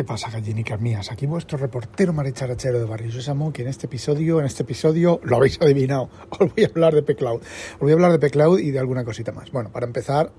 ¿Qué 0.00 0.04
pasa, 0.04 0.30
gallinicas 0.30 0.80
mías? 0.80 1.12
Aquí 1.12 1.26
vuestro 1.26 1.58
reportero 1.58 2.14
maricharachero 2.14 2.78
de 2.78 2.86
Barrio 2.86 3.12
Sésamo, 3.12 3.52
que 3.52 3.60
en 3.60 3.68
este 3.68 3.84
episodio, 3.84 4.40
en 4.40 4.46
este 4.46 4.62
episodio, 4.62 5.20
lo 5.24 5.36
habéis 5.36 5.60
adivinado, 5.60 6.08
os 6.30 6.54
voy 6.54 6.64
a 6.64 6.68
hablar 6.68 6.94
de 6.94 7.02
P-Cloud. 7.02 7.42
Os 7.74 7.80
voy 7.80 7.90
a 7.90 7.94
hablar 7.96 8.10
de 8.10 8.18
P-Cloud 8.18 8.60
y 8.60 8.70
de 8.70 8.78
alguna 8.78 9.04
cosita 9.04 9.32
más. 9.32 9.52
Bueno, 9.52 9.70
para 9.70 9.84
empezar, 9.84 10.32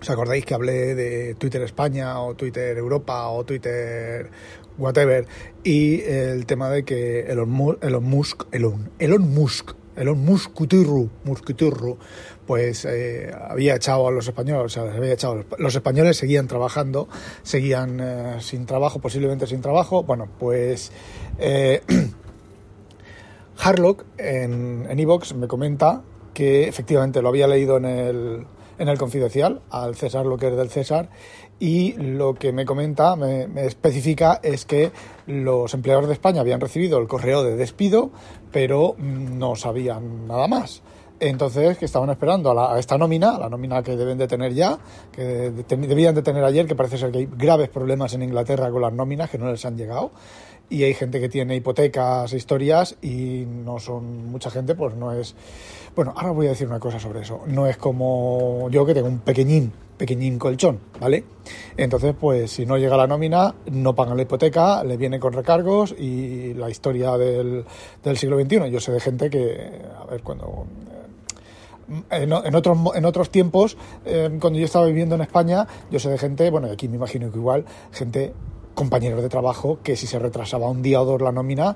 ¿os 0.00 0.08
acordáis 0.08 0.46
que 0.46 0.54
hablé 0.54 0.94
de 0.94 1.34
Twitter 1.34 1.60
España 1.60 2.18
o 2.18 2.34
Twitter 2.34 2.78
Europa 2.78 3.28
o 3.28 3.44
Twitter 3.44 4.30
whatever? 4.78 5.26
Y 5.62 6.00
el 6.00 6.46
tema 6.46 6.70
de 6.70 6.84
que 6.84 7.26
Elon, 7.30 7.50
Musk, 7.50 8.44
Elon, 8.52 8.90
Elon 8.98 9.34
Musk, 9.34 9.72
Elon 9.98 10.24
Muscuturru, 10.24 11.08
Muscuturru, 11.24 11.98
pues 12.46 12.84
eh, 12.84 13.30
había 13.48 13.76
echado 13.76 14.08
a 14.08 14.10
los 14.10 14.26
españoles, 14.26 14.64
o 14.64 14.68
sea, 14.68 14.94
había 14.94 15.12
echado, 15.12 15.44
los 15.58 15.74
españoles 15.74 16.16
seguían 16.16 16.46
trabajando, 16.46 17.08
seguían 17.42 17.98
eh, 18.00 18.36
sin 18.40 18.64
trabajo, 18.66 19.00
posiblemente 19.00 19.46
sin 19.46 19.60
trabajo. 19.60 20.04
Bueno, 20.04 20.28
pues 20.38 20.92
eh, 21.38 21.82
Harlock 23.58 24.04
en 24.18 24.98
Evox 24.98 25.34
me 25.34 25.48
comenta 25.48 26.02
que 26.32 26.68
efectivamente 26.68 27.20
lo 27.20 27.28
había 27.28 27.48
leído 27.48 27.78
en 27.78 27.84
el, 27.84 28.46
en 28.78 28.88
el 28.88 28.98
confidencial, 28.98 29.60
al 29.70 29.96
César 29.96 30.26
lo 30.26 30.36
que 30.36 30.48
es 30.48 30.56
del 30.56 30.70
César, 30.70 31.08
y 31.58 31.94
lo 31.94 32.34
que 32.34 32.52
me 32.52 32.64
comenta, 32.64 33.16
me, 33.16 33.46
especifica, 33.66 34.40
es 34.42 34.64
que 34.64 34.92
los 35.26 35.74
empleados 35.74 36.06
de 36.06 36.12
España 36.12 36.40
habían 36.40 36.60
recibido 36.60 36.98
el 36.98 37.08
correo 37.08 37.42
de 37.42 37.56
despido, 37.56 38.10
pero 38.52 38.94
no 38.98 39.56
sabían 39.56 40.26
nada 40.26 40.46
más. 40.46 40.82
Entonces, 41.20 41.78
que 41.78 41.84
estaban 41.84 42.10
esperando 42.10 42.58
a, 42.58 42.78
esta 42.78 42.96
nómina, 42.96 43.34
a 43.34 43.38
la 43.40 43.48
nómina 43.48 43.82
que 43.82 43.96
deben 43.96 44.18
de 44.18 44.28
tener 44.28 44.54
ya, 44.54 44.78
que 45.10 45.50
debían 45.68 46.14
de 46.14 46.22
tener 46.22 46.44
ayer, 46.44 46.66
que 46.66 46.76
parece 46.76 46.96
ser 46.96 47.10
que 47.10 47.18
hay 47.18 47.28
graves 47.30 47.68
problemas 47.70 48.14
en 48.14 48.22
Inglaterra 48.22 48.70
con 48.70 48.82
las 48.82 48.92
nóminas 48.92 49.28
que 49.28 49.38
no 49.38 49.50
les 49.50 49.64
han 49.64 49.76
llegado. 49.76 50.12
Y 50.70 50.82
hay 50.82 50.94
gente 50.94 51.20
que 51.20 51.28
tiene 51.28 51.56
hipotecas, 51.56 52.32
historias, 52.32 52.96
y 53.00 53.44
no 53.46 53.78
son 53.78 54.30
mucha 54.30 54.50
gente, 54.50 54.74
pues 54.74 54.94
no 54.94 55.12
es. 55.12 55.34
Bueno, 55.96 56.12
ahora 56.14 56.30
voy 56.30 56.46
a 56.46 56.50
decir 56.50 56.66
una 56.66 56.78
cosa 56.78 57.00
sobre 57.00 57.20
eso. 57.20 57.40
No 57.46 57.66
es 57.66 57.76
como 57.76 58.68
yo 58.70 58.84
que 58.84 58.94
tengo 58.94 59.08
un 59.08 59.20
pequeñín, 59.20 59.72
pequeñín 59.96 60.38
colchón, 60.38 60.78
¿vale? 61.00 61.24
Entonces, 61.76 62.14
pues 62.18 62.50
si 62.50 62.66
no 62.66 62.76
llega 62.76 62.96
la 62.96 63.06
nómina, 63.06 63.54
no 63.70 63.94
pagan 63.94 64.16
la 64.16 64.22
hipoteca, 64.22 64.84
le 64.84 64.96
viene 64.96 65.18
con 65.18 65.32
recargos 65.32 65.94
y 65.98 66.52
la 66.54 66.68
historia 66.68 67.16
del, 67.16 67.64
del 68.04 68.16
siglo 68.18 68.38
XXI. 68.38 68.70
Yo 68.70 68.80
sé 68.80 68.92
de 68.92 69.00
gente 69.00 69.30
que, 69.30 69.82
a 69.98 70.04
ver, 70.04 70.22
cuando 70.22 70.66
en, 72.10 72.54
otros, 72.54 72.78
en 72.94 73.04
otros 73.04 73.30
tiempos, 73.30 73.76
eh, 74.04 74.36
cuando 74.40 74.58
yo 74.58 74.64
estaba 74.64 74.86
viviendo 74.86 75.14
en 75.14 75.22
España, 75.22 75.66
yo 75.90 75.98
sé 75.98 76.10
de 76.10 76.18
gente, 76.18 76.50
bueno, 76.50 76.68
aquí 76.70 76.88
me 76.88 76.96
imagino 76.96 77.30
que 77.30 77.38
igual, 77.38 77.64
gente, 77.92 78.34
compañeros 78.78 79.20
de 79.22 79.28
trabajo, 79.28 79.80
que 79.82 79.96
si 79.96 80.06
se 80.06 80.20
retrasaba 80.20 80.70
un 80.70 80.82
día 80.82 81.02
o 81.02 81.04
dos 81.04 81.20
la 81.20 81.32
nómina, 81.32 81.74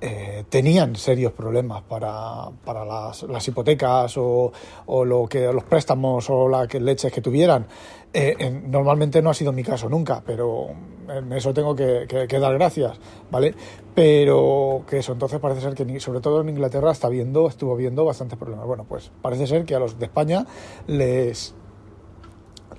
eh, 0.00 0.44
tenían 0.48 0.94
serios 0.94 1.32
problemas 1.32 1.82
para, 1.82 2.48
para 2.64 2.84
las, 2.84 3.24
las, 3.24 3.48
hipotecas 3.48 4.16
o, 4.18 4.52
o, 4.86 5.04
lo 5.04 5.26
que, 5.26 5.52
los 5.52 5.64
préstamos 5.64 6.30
o 6.30 6.48
las 6.48 6.72
leches 6.74 7.12
que 7.12 7.20
tuvieran. 7.20 7.66
Eh, 8.12 8.62
normalmente 8.68 9.20
no 9.20 9.30
ha 9.30 9.34
sido 9.34 9.50
mi 9.50 9.64
caso 9.64 9.88
nunca, 9.88 10.22
pero 10.24 10.68
en 11.08 11.32
eso 11.32 11.52
tengo 11.52 11.74
que, 11.74 12.06
dar 12.06 12.54
gracias, 12.54 13.00
¿vale? 13.32 13.52
Pero 13.92 14.84
que 14.88 14.98
eso, 14.98 15.12
entonces 15.12 15.40
parece 15.40 15.60
ser 15.60 15.74
que 15.74 15.98
sobre 15.98 16.20
todo 16.20 16.40
en 16.40 16.50
Inglaterra 16.50 16.92
está 16.92 17.08
viendo, 17.08 17.48
estuvo 17.48 17.74
viendo 17.74 18.04
bastantes 18.04 18.38
problemas. 18.38 18.66
Bueno, 18.66 18.86
pues 18.88 19.10
parece 19.20 19.48
ser 19.48 19.64
que 19.64 19.74
a 19.74 19.80
los 19.80 19.98
de 19.98 20.04
España 20.04 20.46
les 20.86 21.52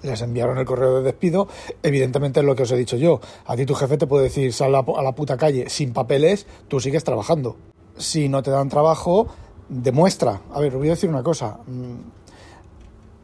les 0.06 0.22
enviaron 0.22 0.58
el 0.58 0.66
correo 0.66 0.98
de 0.98 1.04
despido. 1.04 1.48
Evidentemente 1.84 2.40
es 2.40 2.46
lo 2.46 2.56
que 2.56 2.64
os 2.64 2.72
he 2.72 2.78
dicho 2.78 2.98
yo. 2.98 3.20
A 3.46 3.56
ti 3.56 3.66
tu 3.66 3.76
jefe 3.76 3.98
te 3.98 4.08
puede 4.08 4.26
decir 4.26 4.54
sal 4.54 4.76
a 4.76 5.02
la 5.02 5.16
puta 5.16 5.38
calle 5.38 5.70
sin 5.70 5.94
papeles, 5.94 6.48
tú 6.68 6.80
sigues 6.80 7.04
trabajando. 7.04 7.58
Si 7.98 8.30
no 8.30 8.44
te 8.44 8.52
dan 8.52 8.70
trabajo, 8.70 9.28
demuestra. 9.70 10.42
A 10.54 10.60
ver, 10.60 10.74
os 10.74 10.80
voy 10.80 10.88
a 10.90 10.92
decir 10.92 11.10
una 11.10 11.24
cosa. 11.24 11.60
Mm, 11.68 11.96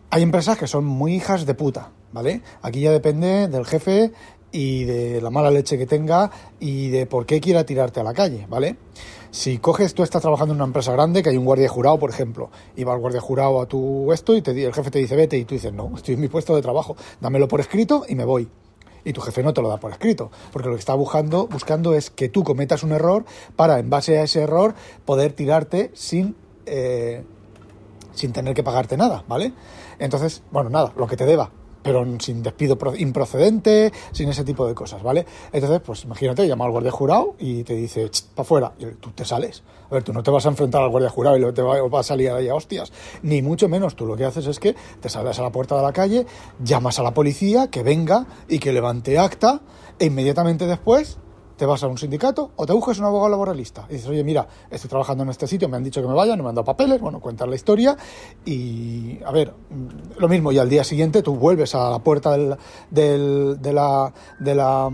hay 0.10 0.24
empresas 0.24 0.58
que 0.58 0.68
son 0.68 0.86
muy 0.86 1.16
hijas 1.16 1.46
de 1.46 1.54
puta, 1.54 1.92
¿vale? 2.12 2.42
Aquí 2.62 2.82
ya 2.82 2.92
depende 2.92 3.48
del 3.48 3.66
jefe 3.66 4.12
y 4.52 4.84
de 4.84 5.22
la 5.22 5.30
mala 5.30 5.52
leche 5.52 5.78
que 5.78 5.86
tenga 5.86 6.32
y 6.60 6.90
de 6.90 7.06
por 7.06 7.26
qué 7.26 7.40
quiera 7.40 7.66
tirarte 7.66 8.02
a 8.02 8.04
la 8.04 8.14
calle, 8.14 8.46
¿vale? 8.50 8.76
Si 9.32 9.60
coges, 9.60 9.94
tú 9.94 10.04
estás 10.04 10.22
trabajando 10.22 10.54
en 10.54 10.58
una 10.58 10.66
empresa 10.66 10.92
grande, 10.92 11.24
que 11.24 11.30
hay 11.30 11.38
un 11.38 11.46
guardia 11.46 11.70
jurado, 11.70 11.98
por 11.98 12.10
ejemplo, 12.10 12.50
y 12.76 12.84
va 12.84 12.94
el 12.94 13.00
guardia 13.00 13.22
jurado 13.22 13.62
a 13.62 13.66
tu 13.66 14.12
esto 14.12 14.36
y 14.36 14.42
te, 14.42 14.52
el 14.66 14.74
jefe 14.74 14.92
te 14.92 15.00
dice 15.00 15.16
vete 15.16 15.38
y 15.38 15.46
tú 15.46 15.56
dices 15.56 15.72
no, 15.72 15.90
estoy 15.96 16.16
en 16.16 16.22
mi 16.22 16.28
puesto 16.28 16.54
de 16.54 16.62
trabajo, 16.62 16.98
dámelo 17.22 17.48
por 17.48 17.62
escrito 17.62 18.04
y 18.10 18.16
me 18.16 18.26
voy. 18.26 18.50
Y 19.06 19.14
tu 19.14 19.22
jefe 19.22 19.42
no 19.42 19.54
te 19.54 19.62
lo 19.62 19.70
da 19.70 19.78
por 19.78 19.92
escrito, 19.92 20.32
porque 20.52 20.68
lo 20.68 20.76
que 20.76 20.82
está 20.82 20.96
buscando, 20.96 21.48
buscando 21.48 21.96
es 21.96 22.10
que 22.10 22.28
tú 22.28 22.44
cometas 22.44 22.84
un 22.84 22.92
error 22.92 23.24
para, 23.56 23.80
en 23.80 23.90
base 23.90 24.20
a 24.20 24.24
ese 24.24 24.42
error, 24.42 24.76
poder 25.06 25.32
tirarte 25.32 25.92
sin... 25.94 26.36
Eh, 26.66 27.24
sin 28.14 28.34
tener 28.34 28.54
que 28.54 28.62
pagarte 28.62 28.98
nada, 28.98 29.24
¿vale? 29.28 29.54
Entonces, 29.98 30.44
bueno, 30.52 30.70
nada, 30.70 30.92
lo 30.98 31.08
que 31.08 31.16
te 31.16 31.26
deba, 31.26 31.50
pero 31.84 32.06
sin 32.20 32.44
despido 32.44 32.78
improcedente, 32.98 33.92
sin 34.12 34.30
ese 34.30 34.44
tipo 34.44 34.68
de 34.68 34.74
cosas, 34.74 35.02
¿vale? 35.04 35.26
Entonces, 35.52 35.82
pues 35.86 36.04
imagínate, 36.04 36.48
llama 36.48 36.66
al 36.66 36.72
guardia 36.72 36.92
jurado 36.92 37.36
y 37.40 37.64
te 37.64 37.74
dice, 37.76 38.10
para 38.36 38.44
afuera, 38.44 38.74
y 38.80 38.86
tú 38.86 39.12
te 39.12 39.26
sales. 39.26 39.64
A 39.90 39.96
ver, 39.96 40.04
tú 40.04 40.14
no 40.14 40.24
te 40.24 40.32
vas 40.32 40.46
a 40.46 40.50
enfrentar 40.50 40.82
al 40.82 40.90
guardia 40.90 41.10
jurado 41.10 41.38
y 41.38 41.54
te 41.54 41.62
va, 41.62 42.00
a 42.00 42.04
salir 42.04 42.32
ahí 42.32 42.48
a 42.48 42.56
hostias, 42.56 42.92
ni 43.24 43.42
mucho 43.42 43.68
menos. 43.68 43.96
Tú 43.96 44.06
lo 44.06 44.16
que 44.16 44.26
haces 44.26 44.48
es 44.48 44.60
que 44.60 44.76
te 45.00 45.10
sales 45.10 45.38
a 45.40 45.44
la 45.44 45.52
puerta 45.52 45.76
de 45.76 45.82
la 45.82 45.94
calle, 45.94 46.26
llamas 46.64 47.00
a 47.00 47.04
la 47.04 47.14
policía, 47.14 47.70
que 47.70 47.84
venga 47.84 48.26
y 48.48 48.60
que 48.60 48.72
levante 48.72 49.20
acta, 49.20 49.62
e 50.00 50.06
inmediatamente 50.06 50.66
después 50.66 51.18
te 51.58 51.66
vas 51.66 51.84
a 51.84 51.88
un 51.88 51.98
sindicato 51.98 52.52
o 52.56 52.66
te 52.66 52.74
buscas 52.74 53.00
un 53.00 53.06
abogado 53.06 53.30
laboralista. 53.30 53.86
Y 53.90 53.94
dices, 53.94 54.10
oye, 54.10 54.24
mira, 54.24 54.48
estoy 54.70 54.90
trabajando 54.90 55.24
en 55.24 55.30
este 55.30 55.48
sitio, 55.48 55.70
me 55.70 55.78
han 55.78 55.84
dicho 55.84 56.02
que 56.02 56.08
me 56.08 56.14
vaya, 56.14 56.36
no 56.36 56.44
me 56.44 56.50
han 56.50 56.56
dado 56.56 56.66
papeles, 56.66 57.00
bueno, 57.00 57.20
cuentas 57.20 57.48
la 57.48 57.56
historia 57.56 57.96
y, 58.46 59.20
a 59.24 59.32
ver, 59.32 59.54
lo 60.18 60.28
mismo, 60.28 60.52
y 60.52 60.58
al 60.58 60.70
día 60.70 60.84
siguiente 60.84 61.22
tú 61.22 61.36
vuelves 61.36 61.76
a 61.76 61.90
la 61.90 62.00
puerta 62.00 62.32
del, 62.32 62.56
del, 62.90 63.62
de 63.62 63.74
la... 63.74 64.14
De 64.40 64.56
la 64.56 64.90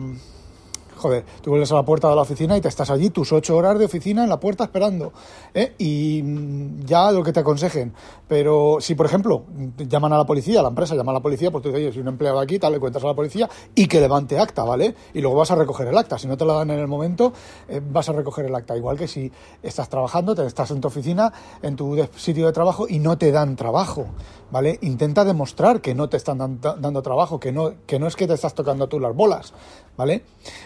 joder, 1.07 1.23
tú 1.41 1.51
vuelves 1.51 1.72
a 1.72 1.75
la 1.75 1.85
puerta 1.85 2.09
de 2.09 2.16
la 2.16 2.22
oficina 2.22 2.57
y 2.57 2.62
te 2.62 2.68
estás 2.68 2.90
allí 2.90 3.09
tus 3.09 3.31
ocho 3.31 3.56
horas 3.56 3.79
de 3.79 3.85
oficina 3.85 4.23
en 4.23 4.29
la 4.29 4.40
puerta 4.40 4.66
esperando. 4.66 5.13
¿eh? 5.53 5.73
Y 5.78 6.22
mm, 6.22 6.85
ya 6.85 7.12
lo 7.12 7.23
que 7.23 7.31
te 7.31 7.40
aconsejen. 7.40 7.94
Pero 8.28 8.78
si, 8.81 8.94
por 8.94 9.06
ejemplo, 9.06 9.45
llaman 9.78 10.12
a 10.12 10.18
la 10.18 10.25
policía, 10.25 10.62
la 10.62 10.68
empresa 10.68 10.95
llama 10.95 11.12
a 11.12 11.16
la 11.16 11.22
policía, 11.22 11.50
pues 11.50 11.63
tú 11.63 11.69
dices, 11.69 11.81
oye, 11.81 11.94
si 11.94 12.00
un 12.00 12.09
empleado 12.09 12.40
aquí, 12.40 12.59
tal, 12.59 12.73
le 12.73 12.79
cuentas 12.79 13.01
a 13.06 13.07
la 13.07 13.13
policía 13.13 13.50
y 13.73 13.88
que 13.88 14.01
levante 14.01 14.38
acta, 14.38 14.66
¿vale? 14.66 14.95
Y 15.13 15.22
luego 15.22 15.38
vas 15.38 15.51
a 15.51 15.56
recoger 15.56 15.88
el 15.88 15.97
acta. 15.97 16.18
Si 16.18 16.28
no 16.28 16.35
te 16.35 16.44
la 16.44 16.56
dan 16.56 16.72
en 16.72 16.79
el 16.79 16.88
momento, 16.88 17.31
eh, 17.69 17.81
vas 17.81 18.09
a 18.09 18.12
recoger 18.12 18.45
el 18.45 18.56
acta. 18.56 18.75
Igual 18.75 18.97
que 18.97 19.07
si 19.07 19.31
estás 19.63 19.88
trabajando, 19.88 20.35
te 20.35 20.45
estás 20.45 20.72
en 20.72 20.81
tu 20.81 20.89
oficina, 20.89 21.31
en 21.62 21.78
tu 21.78 21.95
sitio 22.18 22.45
de 22.47 22.51
trabajo 22.51 22.85
y 22.89 23.00
no 23.00 23.18
te 23.18 23.31
dan 23.31 23.56
trabajo, 23.56 24.07
¿vale? 24.51 24.78
Intenta 24.81 25.24
demostrar 25.24 25.79
que 25.79 25.95
no 25.95 26.09
te 26.09 26.18
están 26.18 26.59
dando 26.59 27.01
trabajo, 27.01 27.39
que 27.39 27.53
no, 27.53 27.74
que 27.85 27.97
no 27.97 28.07
es 28.07 28.16
que 28.18 28.28
te 28.28 28.34
estás 28.34 28.53
tocando 28.53 28.88
tú 28.88 29.00
las 29.00 29.16
bolas, 29.16 29.53
¿vale? 29.95 30.24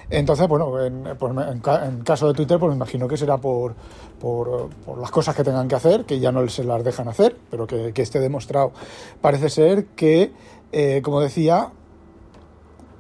Entonces, 0.09 0.31
bueno, 0.47 0.84
en, 0.84 1.18
pues, 1.18 1.34
en, 1.47 2.02
caso 2.02 2.28
de 2.28 2.34
Twitter, 2.34 2.59
pues 2.59 2.69
me 2.69 2.75
imagino 2.75 3.08
que 3.08 3.18
será 3.18 3.38
por, 3.38 3.75
por, 4.19 4.69
las 4.97 5.12
cosas 5.12 5.36
que 5.36 5.44
tengan 5.44 5.68
que 5.68 5.75
hacer, 5.75 6.06
que 6.06 6.19
ya 6.19 6.31
no 6.31 6.47
se 6.47 6.64
las 6.64 6.84
dejan 6.84 7.08
hacer, 7.08 7.38
pero 7.50 7.68
que, 7.68 7.94
esté 7.96 8.19
demostrado. 8.19 8.72
Parece 9.20 9.50
ser 9.50 9.86
que, 9.88 10.31
eh, 10.72 11.02
como 11.03 11.22
decía, 11.22 11.72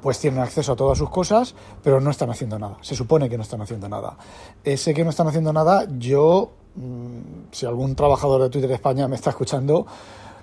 pues 0.01 0.19
tienen 0.19 0.39
acceso 0.41 0.73
a 0.73 0.75
todas 0.75 0.97
sus 0.97 1.09
cosas, 1.09 1.55
pero 1.83 2.01
no 2.01 2.09
están 2.09 2.29
haciendo 2.29 2.57
nada. 2.57 2.77
Se 2.81 2.95
supone 2.95 3.29
que 3.29 3.37
no 3.37 3.43
están 3.43 3.61
haciendo 3.61 3.87
nada. 3.87 4.17
Ese 4.63 4.93
que 4.93 5.03
no 5.03 5.11
están 5.11 5.27
haciendo 5.27 5.53
nada, 5.53 5.85
yo, 5.97 6.51
mm, 6.75 7.51
si 7.51 7.65
algún 7.65 7.95
trabajador 7.95 8.41
de 8.41 8.49
Twitter 8.49 8.71
España 8.71 9.07
me 9.07 9.15
está 9.15 9.29
escuchando, 9.29 9.85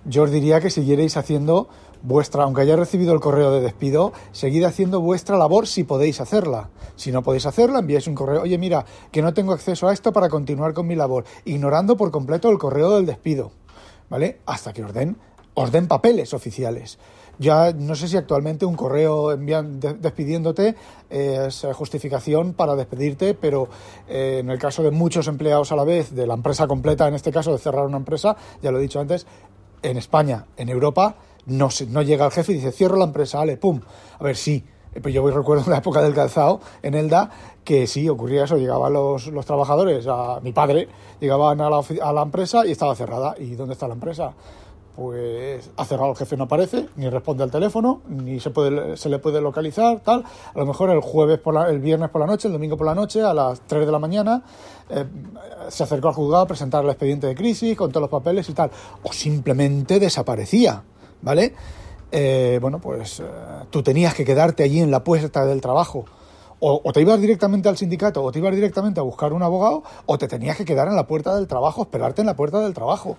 yo 0.04 0.22
os 0.25 0.31
diría 0.31 0.60
que 0.60 0.70
siguierais 0.70 1.16
haciendo 1.16 1.69
vuestra, 2.03 2.44
aunque 2.44 2.62
hayáis 2.62 2.78
recibido 2.78 3.12
el 3.12 3.20
correo 3.20 3.50
de 3.53 3.60
despido, 3.60 4.12
seguid 4.32 4.64
haciendo 4.64 5.00
vuestra 5.00 5.36
labor 5.36 5.66
si 5.66 5.84
podéis 5.84 6.20
hacerla. 6.20 6.70
Si 6.97 7.12
no 7.12 7.22
podéis 7.22 7.47
hacerla, 7.47 7.80
enviáis 7.80 8.06
un 8.06 8.15
correo, 8.15 8.42
oye 8.42 8.59
mira, 8.59 8.84
que 9.10 9.22
no 9.22 9.34
tengo 9.34 9.53
acceso 9.53 9.89
a 9.89 9.92
esto 9.92 10.12
para 10.12 10.28
continuar 10.28 10.74
con 10.74 10.86
mi 10.86 10.97
labor, 10.97 11.24
ignorando 11.45 11.97
por 11.97 12.10
completo 12.10 12.50
el 12.50 12.59
correo 12.59 12.97
del 12.97 13.06
despido, 13.06 13.53
¿vale? 14.09 14.41
Hasta 14.47 14.72
que 14.72 14.84
os 14.84 14.92
den, 14.92 15.16
os 15.54 15.72
den 15.72 15.89
papeles 15.89 16.34
oficiales. 16.34 16.98
Ya 17.41 17.72
no 17.72 17.94
sé 17.94 18.09
si 18.09 18.16
actualmente 18.16 18.66
un 18.66 18.74
correo 18.74 19.30
envían 19.30 19.78
despidiéndote 19.78 20.74
es 21.09 21.66
justificación 21.72 22.53
para 22.53 22.74
despedirte, 22.74 23.34
pero 23.34 23.68
eh, 24.09 24.39
en 24.41 24.51
el 24.51 24.59
caso 24.59 24.83
de 24.83 24.91
muchos 24.91 25.28
empleados 25.28 25.71
a 25.71 25.77
la 25.77 25.84
vez, 25.84 26.12
de 26.15 26.27
la 26.27 26.34
empresa 26.34 26.66
completa, 26.66 27.06
en 27.06 27.15
este 27.15 27.30
caso 27.30 27.53
de 27.53 27.59
cerrar 27.59 27.86
una 27.86 27.97
empresa, 27.97 28.36
ya 28.60 28.72
lo 28.72 28.78
he 28.78 28.83
dicho 28.83 28.98
antes, 28.98 29.24
en 29.83 29.97
España, 29.97 30.47
en 30.57 30.69
Europa, 30.69 31.16
no, 31.47 31.69
no 31.89 32.03
llega 32.03 32.27
el 32.27 32.33
jefe 32.33 32.53
y 32.53 32.57
dice, 32.57 32.72
cierro 32.72 32.97
la 32.97 33.04
empresa, 33.04 33.39
vale, 33.39 33.57
pum. 33.57 33.80
A 34.19 34.25
ver, 34.25 34.36
sí, 34.36 34.65
pues 35.03 35.15
yo 35.15 35.28
recuerdo 35.30 35.65
en 35.65 35.71
la 35.71 35.78
época 35.78 36.03
del 36.03 36.15
calzado, 36.15 36.60
en 36.83 36.95
Elda, 36.95 37.30
que 37.65 37.86
sí, 37.86 38.09
ocurría 38.09 38.45
eso, 38.45 38.57
llegaban 38.57 38.92
los, 38.92 39.27
los 39.28 39.47
trabajadores, 39.47 40.07
a 40.09 40.41
mi 40.42 40.53
padre, 40.53 40.89
llegaban 41.21 41.60
a 41.60 41.71
la, 41.71 41.83
a 42.03 42.13
la 42.13 42.22
empresa 42.22 42.66
y 42.66 42.72
estaba 42.72 42.95
cerrada. 42.95 43.34
¿Y 43.39 43.54
dónde 43.54 43.75
está 43.75 43.86
la 43.89 43.95
empresa? 43.95 44.33
Pues 44.98 45.71
ha 45.77 45.84
cerrado 45.84 46.10
el 46.10 46.16
jefe 46.16 46.36
no 46.36 46.45
aparece, 46.45 46.89
ni 46.97 47.09
responde 47.09 47.45
al 47.45 47.53
teléfono, 47.53 48.00
ni 48.09 48.41
se, 48.41 48.50
puede, 48.50 48.97
se 48.97 49.09
le 49.09 49.21
puede 49.21 49.41
localizar, 49.41 50.00
tal. 50.00 50.24
A 50.53 50.59
lo 50.59 50.66
mejor 50.66 50.91
el 50.91 51.00
jueves, 51.00 51.39
por 51.39 51.54
la, 51.54 51.71
el 51.71 51.78
viernes 51.78 52.10
por 52.10 52.21
la 52.21 52.27
noche, 52.27 52.48
el 52.48 52.53
domingo 52.53 52.77
por 52.77 52.84
la 52.84 52.97
noche, 52.97 53.22
a 53.22 53.33
las 53.33 53.60
3 53.60 53.86
de 53.86 53.92
la 53.92 54.00
mañana, 54.00 54.42
eh, 54.91 55.04
se 55.68 55.84
acercó 55.84 56.09
al 56.09 56.15
juzgado 56.15 56.42
a 56.42 56.47
presentar 56.48 56.83
el 56.83 56.91
expediente 56.91 57.28
de 57.28 57.36
crisis 57.36 57.77
con 57.77 57.92
todos 57.92 58.00
los 58.00 58.10
papeles 58.10 58.48
y 58.48 58.54
tal. 58.54 58.72
O 59.04 59.12
simplemente 59.12 60.00
desaparecía, 60.00 60.83
¿vale? 61.22 61.54
Eh, 62.10 62.59
bueno, 62.60 62.80
pues 62.80 63.21
eh, 63.21 63.24
tú 63.71 63.84
tenías 63.84 64.15
que 64.15 64.24
quedarte 64.24 64.65
allí 64.65 64.80
en 64.80 64.91
la 64.91 65.04
puerta 65.04 65.47
del 65.47 65.60
trabajo. 65.60 66.06
O, 66.59 66.80
o, 66.83 66.92
te 66.92 67.03
ibas 67.03 67.21
directamente 67.21 67.68
al 67.68 67.77
sindicato, 67.77 68.21
o 68.24 68.33
te 68.33 68.41
ibas 68.41 68.53
directamente 68.53 68.98
a 68.98 69.04
buscar 69.04 69.33
un 69.33 69.44
abogado, 69.44 69.84
o 70.06 70.18
te 70.18 70.27
tenías 70.27 70.56
que 70.56 70.65
quedar 70.65 70.89
en 70.89 70.97
la 70.97 71.06
puerta 71.06 71.36
del 71.36 71.47
trabajo, 71.47 71.83
esperarte 71.83 72.21
en 72.21 72.27
la 72.27 72.34
puerta 72.34 72.59
del 72.59 72.74
trabajo 72.74 73.16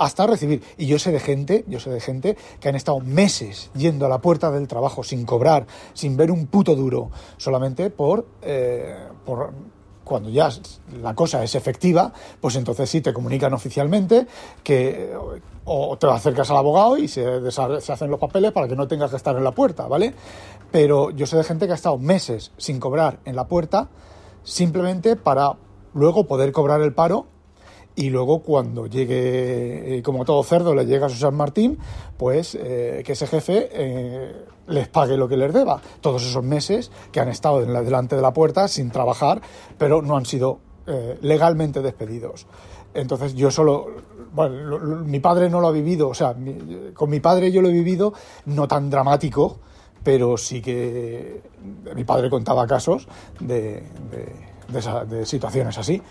hasta 0.00 0.26
recibir. 0.26 0.62
Y 0.78 0.86
yo 0.86 0.98
sé 0.98 1.12
de 1.12 1.20
gente, 1.20 1.64
yo 1.68 1.78
sé 1.78 1.90
de 1.90 2.00
gente 2.00 2.36
que 2.58 2.70
han 2.70 2.74
estado 2.74 3.00
meses 3.00 3.70
yendo 3.76 4.06
a 4.06 4.08
la 4.08 4.20
puerta 4.20 4.50
del 4.50 4.66
trabajo 4.66 5.04
sin 5.04 5.26
cobrar, 5.26 5.66
sin 5.92 6.16
ver 6.16 6.30
un 6.30 6.46
puto 6.46 6.74
duro, 6.74 7.10
solamente 7.36 7.90
por, 7.90 8.26
eh, 8.40 8.96
por 9.26 9.52
cuando 10.02 10.30
ya 10.30 10.48
la 11.02 11.14
cosa 11.14 11.44
es 11.44 11.54
efectiva, 11.54 12.12
pues 12.40 12.56
entonces 12.56 12.88
sí 12.88 13.02
te 13.02 13.12
comunican 13.12 13.52
oficialmente 13.52 14.26
que 14.64 15.12
o 15.66 15.96
te 15.98 16.06
acercas 16.08 16.50
al 16.50 16.56
abogado 16.56 16.96
y 16.96 17.06
se, 17.06 17.50
se, 17.50 17.92
hacen 17.92 18.10
los 18.10 18.18
papeles 18.18 18.52
para 18.52 18.66
que 18.66 18.74
no 18.74 18.88
tengas 18.88 19.10
que 19.10 19.16
estar 19.16 19.36
en 19.36 19.44
la 19.44 19.52
puerta, 19.52 19.86
¿vale? 19.86 20.14
Pero 20.72 21.10
yo 21.10 21.26
sé 21.26 21.36
de 21.36 21.44
gente 21.44 21.66
que 21.66 21.72
ha 21.72 21.76
estado 21.76 21.98
meses 21.98 22.52
sin 22.56 22.80
cobrar 22.80 23.20
en 23.26 23.36
la 23.36 23.46
puerta 23.46 23.90
simplemente 24.42 25.14
para 25.14 25.58
luego 25.92 26.26
poder 26.26 26.52
cobrar 26.52 26.80
el 26.80 26.94
paro 26.94 27.26
y 27.96 28.10
luego 28.10 28.40
cuando 28.40 28.86
llegue, 28.86 29.98
eh, 29.98 30.02
como 30.02 30.24
todo 30.24 30.42
cerdo, 30.42 30.74
le 30.74 30.86
llega 30.86 31.06
a 31.06 31.08
su 31.08 31.16
San 31.16 31.34
Martín, 31.34 31.78
pues 32.16 32.54
eh, 32.54 33.02
que 33.04 33.12
ese 33.12 33.26
jefe 33.26 33.68
eh, 33.72 34.46
les 34.68 34.88
pague 34.88 35.16
lo 35.16 35.28
que 35.28 35.36
les 35.36 35.52
deba. 35.52 35.82
Todos 36.00 36.24
esos 36.24 36.44
meses 36.44 36.90
que 37.12 37.20
han 37.20 37.28
estado 37.28 37.60
delante 37.60 38.16
de 38.16 38.22
la 38.22 38.32
puerta 38.32 38.68
sin 38.68 38.90
trabajar, 38.90 39.42
pero 39.78 40.02
no 40.02 40.16
han 40.16 40.26
sido 40.26 40.60
legalmente 41.20 41.82
despedidos. 41.82 42.48
Entonces 42.94 43.34
yo 43.34 43.52
solo, 43.52 43.86
bueno, 44.32 44.78
mi 45.04 45.20
padre 45.20 45.48
no 45.48 45.60
lo 45.60 45.68
ha 45.68 45.72
vivido, 45.72 46.08
o 46.08 46.14
sea, 46.14 46.34
con 46.94 47.10
mi 47.10 47.20
padre 47.20 47.52
yo 47.52 47.62
lo 47.62 47.68
he 47.68 47.72
vivido 47.72 48.12
no 48.46 48.66
tan 48.66 48.90
dramático, 48.90 49.58
pero 50.02 50.36
sí 50.36 50.60
que 50.60 51.42
mi 51.94 52.02
padre 52.02 52.28
contaba 52.28 52.66
casos 52.66 53.06
de, 53.38 53.84
de 55.08 55.26
situaciones 55.26 55.78
así. 55.78 56.02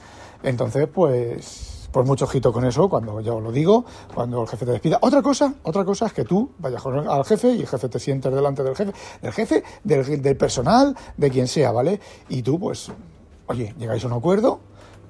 Entonces, 0.44 0.88
pues, 0.88 1.90
pues 1.92 2.08
mucho 2.08 2.26
ojito 2.26 2.54
con 2.54 2.66
eso 2.66 2.90
cuando 2.90 3.20
yo 3.22 3.40
lo 3.40 3.52
digo, 3.52 3.86
cuando 4.14 4.42
el 4.44 4.48
jefe 4.48 4.66
te 4.66 4.72
despida. 4.72 5.00
Otra 5.02 5.22
cosa, 5.22 5.54
otra 5.64 5.84
cosa 5.84 6.06
es 6.08 6.14
que 6.14 6.24
tú 6.24 6.52
vayas 6.60 6.86
al 6.86 7.26
jefe 7.26 7.52
y 7.54 7.62
el 7.62 7.68
jefe 7.68 7.90
te 7.90 8.00
sientes 8.00 8.34
delante 8.34 8.64
del 8.64 8.76
jefe, 8.76 8.94
del 9.22 9.34
jefe, 9.34 9.64
del, 9.84 10.38
personal, 10.38 10.96
de 11.18 11.30
quien 11.30 11.48
sea, 11.48 11.72
¿vale? 11.72 12.00
Y 12.30 12.42
tú, 12.42 12.60
pues, 12.60 12.92
oye, 13.48 13.74
llegáis 13.78 14.04
a 14.04 14.08
un 14.08 14.14
acuerdo, 14.14 14.60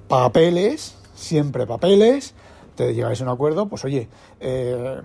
papeles, 0.08 0.96
siempre 1.14 1.66
papeles, 1.66 2.34
te 2.74 2.94
llegáis 2.94 3.20
a 3.20 3.24
un 3.24 3.30
acuerdo, 3.30 3.68
pues 3.68 3.84
oye, 3.84 4.08
eh, 4.40 5.00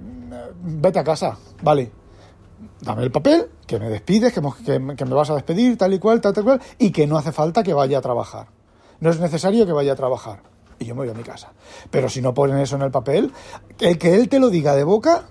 vete 0.63 1.00
a 1.00 1.04
casa, 1.04 1.38
vale, 1.62 1.92
dame 2.81 3.04
el 3.04 3.12
papel, 3.12 3.50
que 3.68 3.80
me 3.80 3.89
despides, 3.89 4.33
que 4.33 4.42
me, 4.42 4.95
que 4.95 5.06
me, 5.06 5.13
vas 5.13 5.30
a 5.30 5.36
despedir, 5.36 5.77
tal 5.77 5.94
y 5.94 6.00
cual, 6.00 6.22
tal, 6.22 6.33
tal 6.33 6.44
cual, 6.44 6.62
y 6.80 6.92
que 6.92 7.06
no 7.06 7.18
hace 7.18 7.31
falta 7.31 7.63
que 7.63 7.74
vaya 7.74 7.98
a 7.98 8.01
trabajar 8.01 8.48
no 9.00 9.09
es 9.09 9.19
necesario 9.19 9.65
que 9.65 9.71
vaya 9.71 9.94
a 9.94 9.95
trabajar. 9.95 10.42
Y 10.80 10.86
yo 10.86 10.95
me 10.95 11.01
voy 11.01 11.09
a 11.09 11.13
mi 11.13 11.24
casa. 11.24 11.53
Pero 11.89 12.09
si 12.09 12.21
no 12.21 12.33
ponen 12.33 12.57
eso 12.57 12.75
en 12.75 12.81
el 12.81 12.92
papel, 12.92 13.31
el 13.80 13.97
que 13.97 14.15
él 14.15 14.27
te 14.27 14.39
lo 14.39 14.50
diga 14.50 14.75
de 14.75 14.83
boca, 14.83 15.25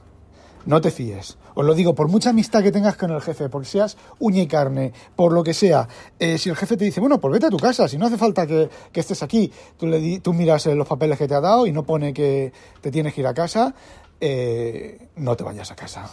no 0.66 0.80
te 0.80 0.90
fíes. 0.90 1.36
Os 1.54 1.64
lo 1.64 1.74
digo, 1.74 1.94
por 1.94 2.08
mucha 2.08 2.30
amistad 2.30 2.62
que 2.62 2.72
tengas 2.72 2.96
con 2.96 3.10
el 3.10 3.20
jefe, 3.20 3.48
porque 3.48 3.68
seas 3.68 3.96
uña 4.18 4.42
y 4.42 4.46
carne, 4.46 4.92
por 5.14 5.32
lo 5.32 5.44
que 5.44 5.54
sea, 5.54 5.86
eh, 6.18 6.38
si 6.38 6.50
el 6.50 6.56
jefe 6.56 6.76
te 6.76 6.84
dice, 6.84 7.00
bueno, 7.00 7.20
pues 7.20 7.32
vete 7.32 7.46
a 7.46 7.50
tu 7.50 7.58
casa, 7.58 7.86
si 7.86 7.96
no 7.96 8.06
hace 8.06 8.16
falta 8.16 8.46
que, 8.46 8.68
estés 8.92 9.22
aquí, 9.22 9.52
tú, 9.76 9.86
le 9.86 10.18
tú 10.20 10.32
miras 10.32 10.66
los 10.66 10.88
papeles 10.88 11.18
que 11.18 11.28
te 11.28 11.34
ha 11.34 11.40
dado 11.40 11.66
y 11.66 11.72
no 11.72 11.84
pone 11.84 12.12
que 12.12 12.52
te 12.80 12.90
tienes 12.90 13.14
que 13.14 13.20
ir 13.20 13.26
a 13.26 13.34
casa, 13.34 13.74
eh, 14.20 15.10
no 15.16 15.36
te 15.36 15.44
vayas 15.44 15.70
a 15.70 15.76
casa, 15.76 16.10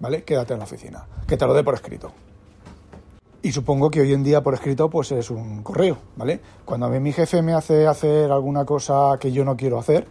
¿vale? 0.00 0.24
Quédate 0.24 0.52
en 0.52 0.58
la 0.58 0.64
oficina, 0.64 1.06
que 1.26 1.36
te 1.36 1.46
lo 1.46 1.54
dé 1.54 1.64
por 1.64 1.74
escrito. 1.74 2.12
Y 3.42 3.52
supongo 3.52 3.90
que 3.90 4.00
hoy 4.00 4.12
en 4.12 4.24
día 4.24 4.42
por 4.42 4.54
escrito 4.54 4.90
pues 4.90 5.12
es 5.12 5.30
un 5.30 5.62
correo, 5.62 5.98
¿vale? 6.16 6.40
Cuando 6.64 6.86
a 6.86 6.88
mí 6.88 6.98
mi 7.00 7.12
jefe 7.12 7.42
me 7.42 7.52
hace 7.52 7.86
hacer 7.86 8.32
alguna 8.32 8.64
cosa 8.64 9.16
que 9.20 9.30
yo 9.30 9.44
no 9.44 9.56
quiero 9.56 9.78
hacer, 9.78 10.08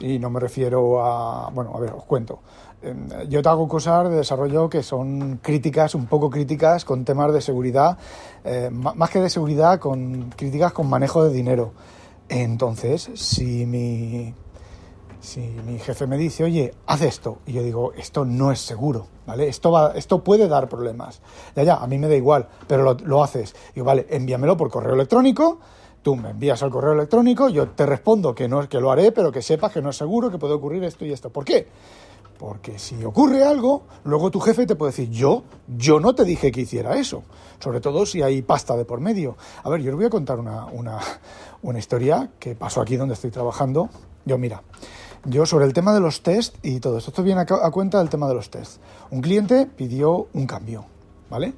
y 0.00 0.18
no 0.18 0.30
me 0.30 0.40
refiero 0.40 1.02
a, 1.04 1.50
bueno, 1.50 1.72
a 1.74 1.80
ver, 1.80 1.92
os 1.92 2.04
cuento. 2.04 2.40
Em, 2.82 3.08
yo 3.28 3.42
te 3.42 3.48
hago 3.48 3.66
cosas 3.66 4.08
de 4.08 4.16
desarrollo 4.16 4.68
que 4.68 4.82
son 4.82 5.40
críticas, 5.42 5.94
un 5.94 6.06
poco 6.06 6.30
críticas, 6.30 6.84
con 6.84 7.04
temas 7.04 7.32
de 7.32 7.40
seguridad, 7.40 7.98
eh, 8.44 8.70
más 8.70 9.10
que 9.10 9.20
de 9.20 9.30
seguridad, 9.30 9.78
con 9.80 10.30
críticas 10.30 10.72
con 10.72 10.88
manejo 10.88 11.24
de 11.24 11.32
dinero. 11.32 11.72
Entonces, 12.28 13.10
si 13.14 13.66
mi 13.66 14.34
si 15.20 15.40
mi 15.40 15.78
jefe 15.78 16.06
me 16.06 16.16
dice, 16.16 16.44
oye, 16.44 16.74
haz 16.86 17.02
esto, 17.02 17.38
y 17.46 17.52
yo 17.52 17.62
digo, 17.62 17.92
esto 17.94 18.24
no 18.24 18.52
es 18.52 18.60
seguro, 18.60 19.06
¿vale? 19.26 19.48
Esto, 19.48 19.70
va, 19.70 19.92
esto 19.94 20.22
puede 20.22 20.48
dar 20.48 20.68
problemas. 20.68 21.20
Ya, 21.56 21.62
ya, 21.64 21.74
a 21.76 21.86
mí 21.86 21.98
me 21.98 22.08
da 22.08 22.14
igual, 22.14 22.48
pero 22.66 22.82
lo, 22.82 22.94
lo 23.04 23.22
haces. 23.22 23.54
Y 23.74 23.80
vale, 23.80 24.06
envíamelo 24.10 24.56
por 24.56 24.70
correo 24.70 24.94
electrónico, 24.94 25.58
tú 26.02 26.16
me 26.16 26.30
envías 26.30 26.62
al 26.62 26.70
correo 26.70 26.92
electrónico, 26.92 27.48
yo 27.48 27.68
te 27.70 27.84
respondo 27.84 28.34
que, 28.34 28.48
no, 28.48 28.68
que 28.68 28.80
lo 28.80 28.90
haré, 28.90 29.12
pero 29.12 29.32
que 29.32 29.42
sepas 29.42 29.72
que 29.72 29.82
no 29.82 29.90
es 29.90 29.96
seguro, 29.96 30.30
que 30.30 30.38
puede 30.38 30.54
ocurrir 30.54 30.84
esto 30.84 31.04
y 31.04 31.12
esto. 31.12 31.30
¿Por 31.30 31.44
qué? 31.44 31.68
Porque 32.38 32.78
si 32.78 33.04
ocurre 33.04 33.42
algo, 33.42 33.82
luego 34.04 34.30
tu 34.30 34.38
jefe 34.38 34.64
te 34.64 34.76
puede 34.76 34.92
decir, 34.92 35.10
yo, 35.10 35.42
yo 35.66 35.98
no 35.98 36.14
te 36.14 36.24
dije 36.24 36.52
que 36.52 36.60
hiciera 36.60 36.96
eso. 36.96 37.24
Sobre 37.58 37.80
todo 37.80 38.06
si 38.06 38.22
hay 38.22 38.42
pasta 38.42 38.76
de 38.76 38.84
por 38.84 39.00
medio. 39.00 39.36
A 39.64 39.68
ver, 39.68 39.82
yo 39.82 39.90
os 39.90 39.96
voy 39.96 40.06
a 40.06 40.10
contar 40.10 40.38
una, 40.38 40.66
una, 40.66 41.00
una 41.62 41.78
historia 41.80 42.30
que 42.38 42.54
pasó 42.54 42.80
aquí 42.80 42.96
donde 42.96 43.14
estoy 43.14 43.32
trabajando. 43.32 43.88
Yo, 44.24 44.38
mira, 44.38 44.62
yo 45.28 45.46
sobre 45.46 45.66
el 45.66 45.72
tema 45.72 45.92
de 45.94 46.00
los 46.00 46.22
test 46.22 46.56
y 46.62 46.80
todo 46.80 46.98
esto, 46.98 47.10
esto 47.10 47.22
viene 47.22 47.42
a, 47.42 47.70
cuenta 47.70 47.98
del 47.98 48.08
tema 48.08 48.28
de 48.28 48.34
los 48.34 48.50
test. 48.50 48.80
Un 49.10 49.20
cliente 49.20 49.66
pidió 49.66 50.28
un 50.32 50.46
cambio, 50.46 50.84
¿vale? 51.30 51.52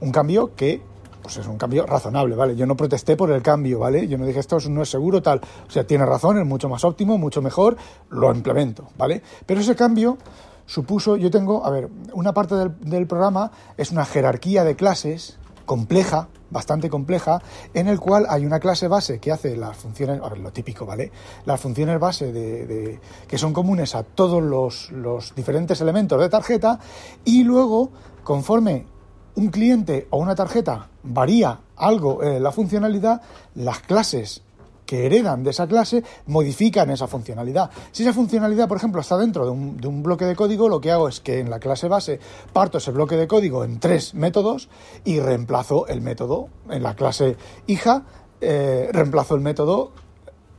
Un 0.00 0.12
cambio 0.12 0.54
que 0.54 0.82
pues 1.22 1.36
es 1.36 1.46
un 1.46 1.58
cambio 1.58 1.84
razonable, 1.84 2.36
¿vale? 2.36 2.56
Yo 2.56 2.64
no 2.64 2.76
protesté 2.76 3.16
por 3.16 3.30
el 3.30 3.42
cambio, 3.42 3.80
¿vale? 3.80 4.08
Yo 4.08 4.16
no 4.16 4.24
dije 4.24 4.40
esto 4.40 4.58
no 4.70 4.82
es 4.82 4.90
seguro, 4.90 5.20
tal. 5.20 5.40
O 5.66 5.70
sea, 5.70 5.84
tiene 5.84 6.06
razón, 6.06 6.38
es 6.38 6.46
mucho 6.46 6.68
más 6.68 6.84
óptimo, 6.84 7.18
mucho 7.18 7.42
mejor, 7.42 7.76
lo 8.08 8.32
implemento, 8.32 8.88
¿vale? 8.96 9.22
Pero 9.44 9.60
ese 9.60 9.76
cambio 9.76 10.16
supuso, 10.64 11.16
yo 11.16 11.30
tengo, 11.30 11.64
a 11.64 11.70
ver, 11.70 11.88
una 12.12 12.32
parte 12.32 12.54
del, 12.54 12.78
del 12.80 13.06
programa 13.06 13.50
es 13.76 13.90
una 13.90 14.04
jerarquía 14.04 14.64
de 14.64 14.76
clases 14.76 15.37
compleja, 15.68 16.28
bastante 16.48 16.88
compleja, 16.88 17.42
en 17.74 17.88
el 17.88 18.00
cual 18.00 18.26
hay 18.30 18.46
una 18.46 18.58
clase 18.58 18.88
base 18.88 19.20
que 19.20 19.30
hace 19.30 19.54
las 19.54 19.76
funciones, 19.76 20.18
a 20.22 20.30
ver, 20.30 20.38
lo 20.38 20.50
típico, 20.50 20.86
¿vale? 20.86 21.12
Las 21.44 21.60
funciones 21.60 22.00
base 22.00 22.32
de, 22.32 22.98
que 23.28 23.36
son 23.36 23.52
comunes 23.52 23.94
a 23.94 24.02
todos 24.02 24.42
los, 24.42 25.34
diferentes 25.36 25.78
elementos 25.82 26.18
de 26.18 26.30
tarjeta 26.30 26.80
y 27.26 27.44
luego, 27.44 27.90
conforme 28.24 28.86
un 29.34 29.48
cliente 29.48 30.08
o 30.08 30.16
una 30.16 30.34
tarjeta 30.34 30.88
varía 31.02 31.60
algo 31.76 32.20
la 32.22 32.50
funcionalidad, 32.50 33.20
las 33.54 33.80
clases 33.80 34.42
que 34.88 35.04
heredan 35.04 35.44
de 35.44 35.50
esa 35.50 35.66
clase 35.66 36.02
modifican 36.28 36.88
esa 36.88 37.06
funcionalidad. 37.06 37.70
Si 37.92 38.04
esa 38.04 38.14
funcionalidad, 38.14 38.68
por 38.68 38.78
ejemplo, 38.78 39.02
está 39.02 39.18
dentro 39.18 39.44
de 39.44 39.50
un, 39.50 40.02
bloque 40.02 40.24
de 40.24 40.34
código, 40.34 40.70
lo 40.70 40.80
que 40.80 40.90
hago 40.90 41.10
es 41.10 41.20
que 41.20 41.40
en 41.40 41.50
la 41.50 41.60
clase 41.60 41.88
base 41.88 42.18
parto 42.54 42.78
ese 42.78 42.90
bloque 42.90 43.14
de 43.18 43.28
código 43.28 43.64
en 43.64 43.80
tres 43.80 44.14
métodos 44.14 44.70
y 45.04 45.20
reemplazo 45.20 45.86
el 45.88 46.00
método 46.00 46.48
en 46.70 46.82
la 46.82 46.96
clase 46.96 47.36
hija, 47.66 48.04
eh, 48.40 48.88
reemplazo 48.90 49.34
el 49.34 49.42
método 49.42 49.92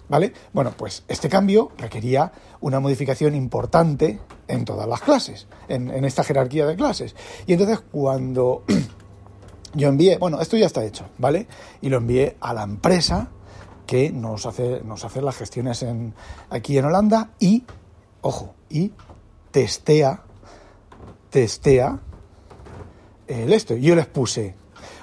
¿Vale? 0.10 0.34
Bueno, 0.54 0.74
pues 0.76 1.04
este 1.08 1.30
cambio 1.30 1.72
requería 1.78 2.32
una 2.62 2.80
modificación 2.80 3.36
importante 3.36 4.20
en 4.48 4.66
todas 4.66 4.88
las 4.88 5.02
clases, 5.02 5.46
en, 5.68 5.92
en, 5.92 6.04
esta 6.04 6.24
jerarquía 6.24 6.66
de 6.66 6.76
clases. 6.76 7.16
Y 7.46 7.54
entonces 7.54 7.80
cuando 7.92 8.64
yo 9.76 9.88
envié, 9.88 10.18
bueno, 10.18 10.42
esto 10.42 10.58
ya 10.58 10.66
está 10.66 10.84
hecho, 10.84 11.06
¿vale? 11.20 11.46
Y 11.82 11.90
lo 11.90 11.98
envié 11.98 12.38
a 12.40 12.56
la 12.56 12.64
empresa 12.64 13.30
que 13.90 14.12
nos 14.12 14.46
hace, 14.46 14.84
nos 14.86 15.04
hace 15.04 15.20
las 15.20 15.36
gestiones 15.36 15.82
en, 15.82 16.14
aquí 16.52 16.78
en 16.78 16.86
Holanda 16.86 17.32
y, 17.40 17.64
ojo, 18.22 18.54
y 18.70 18.92
testea, 19.50 20.22
testea 21.32 21.98
el 23.26 23.52
esto. 23.52 23.76
Yo 23.76 23.96
les 23.96 24.06
puse, 24.06 24.54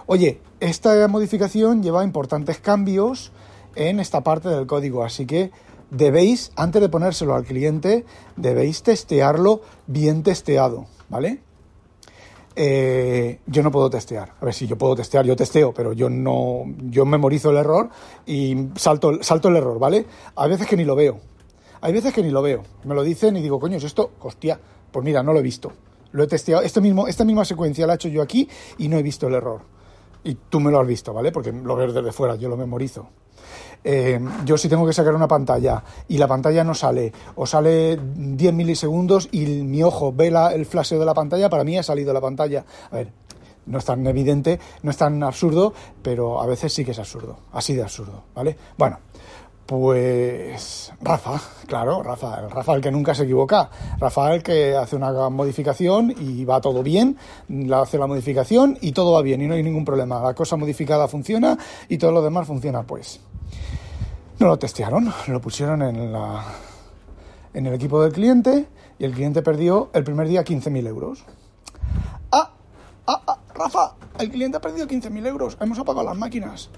oye, 0.07 0.41
esta 0.61 1.09
modificación 1.09 1.83
lleva 1.83 2.05
importantes 2.05 2.61
cambios 2.61 3.33
en 3.75 3.99
esta 3.99 4.21
parte 4.21 4.51
del 4.51 4.69
código, 4.69 5.03
así 5.03 5.27
que 5.27 5.51
debéis, 5.91 6.53
antes 6.55 6.81
de 6.81 6.89
ponérselo 6.89 7.35
al 7.35 7.43
cliente, 7.43 8.05
debéis 8.37 8.85
testearlo 8.85 9.63
bien 9.89 10.23
testeado, 10.23 10.87
¿vale? 11.09 11.41
Eh, 12.59 13.41
yo 13.47 13.63
no 13.63 13.71
puedo 13.71 13.91
testear. 13.91 14.33
A 14.41 14.45
ver 14.47 14.55
si 14.55 14.67
yo 14.67 14.79
puedo 14.79 14.97
testear, 14.97 15.27
yo 15.27 15.37
testeo, 15.37 15.75
pero 15.75 15.93
yo 15.93 16.09
no, 16.09 16.65
yo 16.89 17.05
memorizo 17.05 17.51
el 17.51 17.59
error 17.59 17.91
y 18.25 18.69
salto, 18.77 19.23
salto 19.23 19.49
el 19.49 19.57
error, 19.57 19.79
¿vale? 19.79 20.07
A 20.35 20.47
veces 20.47 20.67
que 20.67 20.77
ni 20.77 20.85
lo 20.85 20.97
veo. 20.97 21.21
Hay 21.83 21.93
veces 21.93 22.15
que 22.15 22.23
ni 22.23 22.31
lo 22.31 22.41
veo. 22.41 22.63
Me 22.85 22.95
lo 22.95 23.03
dicen 23.03 23.37
y 23.37 23.43
digo, 23.43 23.61
coño, 23.61 23.77
¿es 23.77 23.85
esto? 23.85 24.13
Hostia, 24.21 24.59
pues 24.91 25.05
mira, 25.05 25.23
no 25.23 25.35
lo 25.35 25.41
he 25.41 25.43
visto. 25.43 25.71
Lo 26.13 26.25
he 26.25 26.27
testeado. 26.27 26.63
Este 26.63 26.81
mismo, 26.81 27.07
esta 27.07 27.25
misma 27.25 27.45
secuencia 27.45 27.87
la 27.87 27.93
he 27.93 27.97
hecho 27.97 28.09
yo 28.09 28.23
aquí 28.23 28.49
y 28.79 28.89
no 28.89 28.97
he 28.97 29.03
visto 29.03 29.29
el 29.29 29.35
error. 29.35 29.61
Y 30.25 30.37
tú 30.49 30.59
me 30.59 30.71
lo 30.71 30.81
has 30.81 30.87
visto, 30.87 31.13
¿vale? 31.13 31.33
Porque 31.33 31.53
lo 31.53 31.77
ves 31.77 31.93
desde 31.93 32.11
fuera, 32.11 32.37
yo 32.37 32.49
lo 32.49 32.57
memorizo. 32.57 33.11
Eh, 33.89 34.19
yo 34.45 34.59
si 34.59 34.69
tengo 34.69 34.85
que 34.85 34.93
sacar 34.93 35.15
una 35.15 35.29
pantalla 35.29 35.81
y 36.09 36.19
la 36.19 36.27
pantalla 36.27 36.65
no 36.65 36.75
sale 36.75 37.13
o 37.37 37.47
sale 37.47 37.97
10 37.97 38.53
milisegundos 38.53 39.29
y 39.31 39.47
mi 39.47 39.81
ojo 39.85 40.13
ve 40.13 40.27
el 40.27 40.67
flasheo 40.67 40.99
de 40.99 41.07
la 41.07 41.15
pantalla, 41.15 41.49
para 41.49 41.63
mí 41.63 41.79
ha 41.79 41.85
salido 41.85 42.13
la 42.13 42.21
pantalla. 42.21 42.65
A 42.91 42.97
ver, 42.97 43.13
no 43.67 43.79
es 43.79 43.85
tan 43.85 44.05
evidente, 44.05 44.59
no 44.83 44.91
es 44.91 44.97
tan 44.97 45.23
absurdo, 45.23 45.73
pero 46.03 46.43
a 46.43 46.47
veces 46.47 46.73
sí 46.73 46.85
que 46.85 46.91
es 46.91 46.99
absurdo, 46.99 47.39
así 47.53 47.75
de 47.75 47.85
absurdo, 47.85 48.25
¿vale? 48.35 48.57
Bueno, 48.77 48.99
pues 49.67 50.93
Rafa, 51.01 51.41
claro, 51.69 52.03
Rafa, 52.03 52.49
Rafa 52.49 52.75
el 52.75 52.81
que 52.81 52.91
nunca 52.91 53.15
se 53.15 53.23
equivoca, 53.23 53.71
Rafa 54.01 54.35
el 54.35 54.43
que 54.43 54.75
hace 54.75 54.97
una 54.97 55.29
modificación 55.29 56.13
y 56.19 56.45
va 56.45 56.61
todo 56.61 56.83
bien, 56.83 57.17
la 57.49 57.83
hace 57.83 57.99
la 57.99 58.09
modificación 58.09 58.79
y 58.81 58.91
todo 58.91 59.13
va 59.13 59.23
bien 59.23 59.43
y 59.43 59.47
no 59.47 59.55
hay 59.55 59.63
ningún 59.63 59.85
problema, 59.85 60.21
la 60.21 60.35
cosa 60.35 60.57
modificada 60.57 61.07
funciona 61.07 61.57
y 61.89 61.99
todo 61.99 62.11
lo 62.11 62.23
demás 62.23 62.49
funciona, 62.49 62.83
pues 62.83 63.21
no 64.39 64.47
lo 64.47 64.59
testearon, 64.59 65.13
lo 65.29 65.41
pusieron 65.41 65.83
en 65.83 66.13
la 66.13 66.45
en 67.57 67.67
el 67.67 67.75
equipo 67.75 68.03
del 68.03 68.13
cliente 68.13 68.67
y 68.99 69.05
el 69.05 69.13
cliente 69.13 69.43
perdió 69.43 69.89
el 69.95 70.05
primer 70.05 70.29
día 70.29 70.45
15.000 70.45 70.87
euros. 70.87 71.25
Ah, 72.31 72.51
ah, 73.07 73.23
ah, 73.27 73.39
Rafa, 73.55 73.95
el 74.19 74.31
cliente 74.31 74.59
ha 74.59 74.61
perdido 74.61 74.87
15.000 74.87 75.27
euros, 75.27 75.57
hemos 75.61 75.79
apagado 75.79 76.05
las 76.07 76.17
máquinas. 76.17 76.69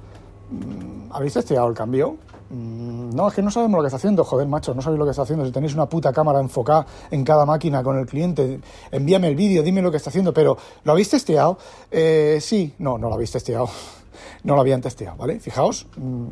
Mm, 0.51 1.13
¿Habéis 1.13 1.35
testeado 1.35 1.69
el 1.69 1.75
cambio? 1.75 2.17
Mm, 2.51 3.11
no, 3.15 3.27
es 3.27 3.35
que 3.35 3.43
no 3.43 3.51
sabemos 3.51 3.79
lo 3.79 3.83
que 3.83 3.89
está 3.89 3.97
haciendo, 3.97 4.23
joder, 4.23 4.47
macho, 4.47 4.73
no 4.73 4.81
sabéis 4.81 5.01
lo 5.01 5.05
que 5.05 5.11
está 5.11 5.23
haciendo. 5.23 5.45
Si 5.45 5.51
tenéis 5.51 5.75
una 5.75 5.87
puta 5.87 6.13
cámara 6.13 6.39
enfocada 6.39 6.87
en 7.11 7.25
cada 7.25 7.45
máquina 7.45 7.83
con 7.83 7.99
el 7.99 8.07
cliente, 8.07 8.61
envíame 8.93 9.27
el 9.27 9.35
vídeo, 9.35 9.65
dime 9.65 9.83
lo 9.83 9.91
que 9.91 9.97
está 9.97 10.11
haciendo, 10.11 10.33
pero 10.33 10.57
¿lo 10.85 10.93
habéis 10.93 11.11
testeado? 11.11 11.59
Eh, 11.91 12.39
sí, 12.41 12.75
no, 12.79 12.99
no 12.99 13.09
lo 13.09 13.15
habéis 13.15 13.33
testeado. 13.33 13.69
no 14.45 14.55
lo 14.55 14.61
habían 14.61 14.81
testeado, 14.81 15.17
¿vale? 15.17 15.41
Fijaos 15.41 15.87
mm, 15.97 16.27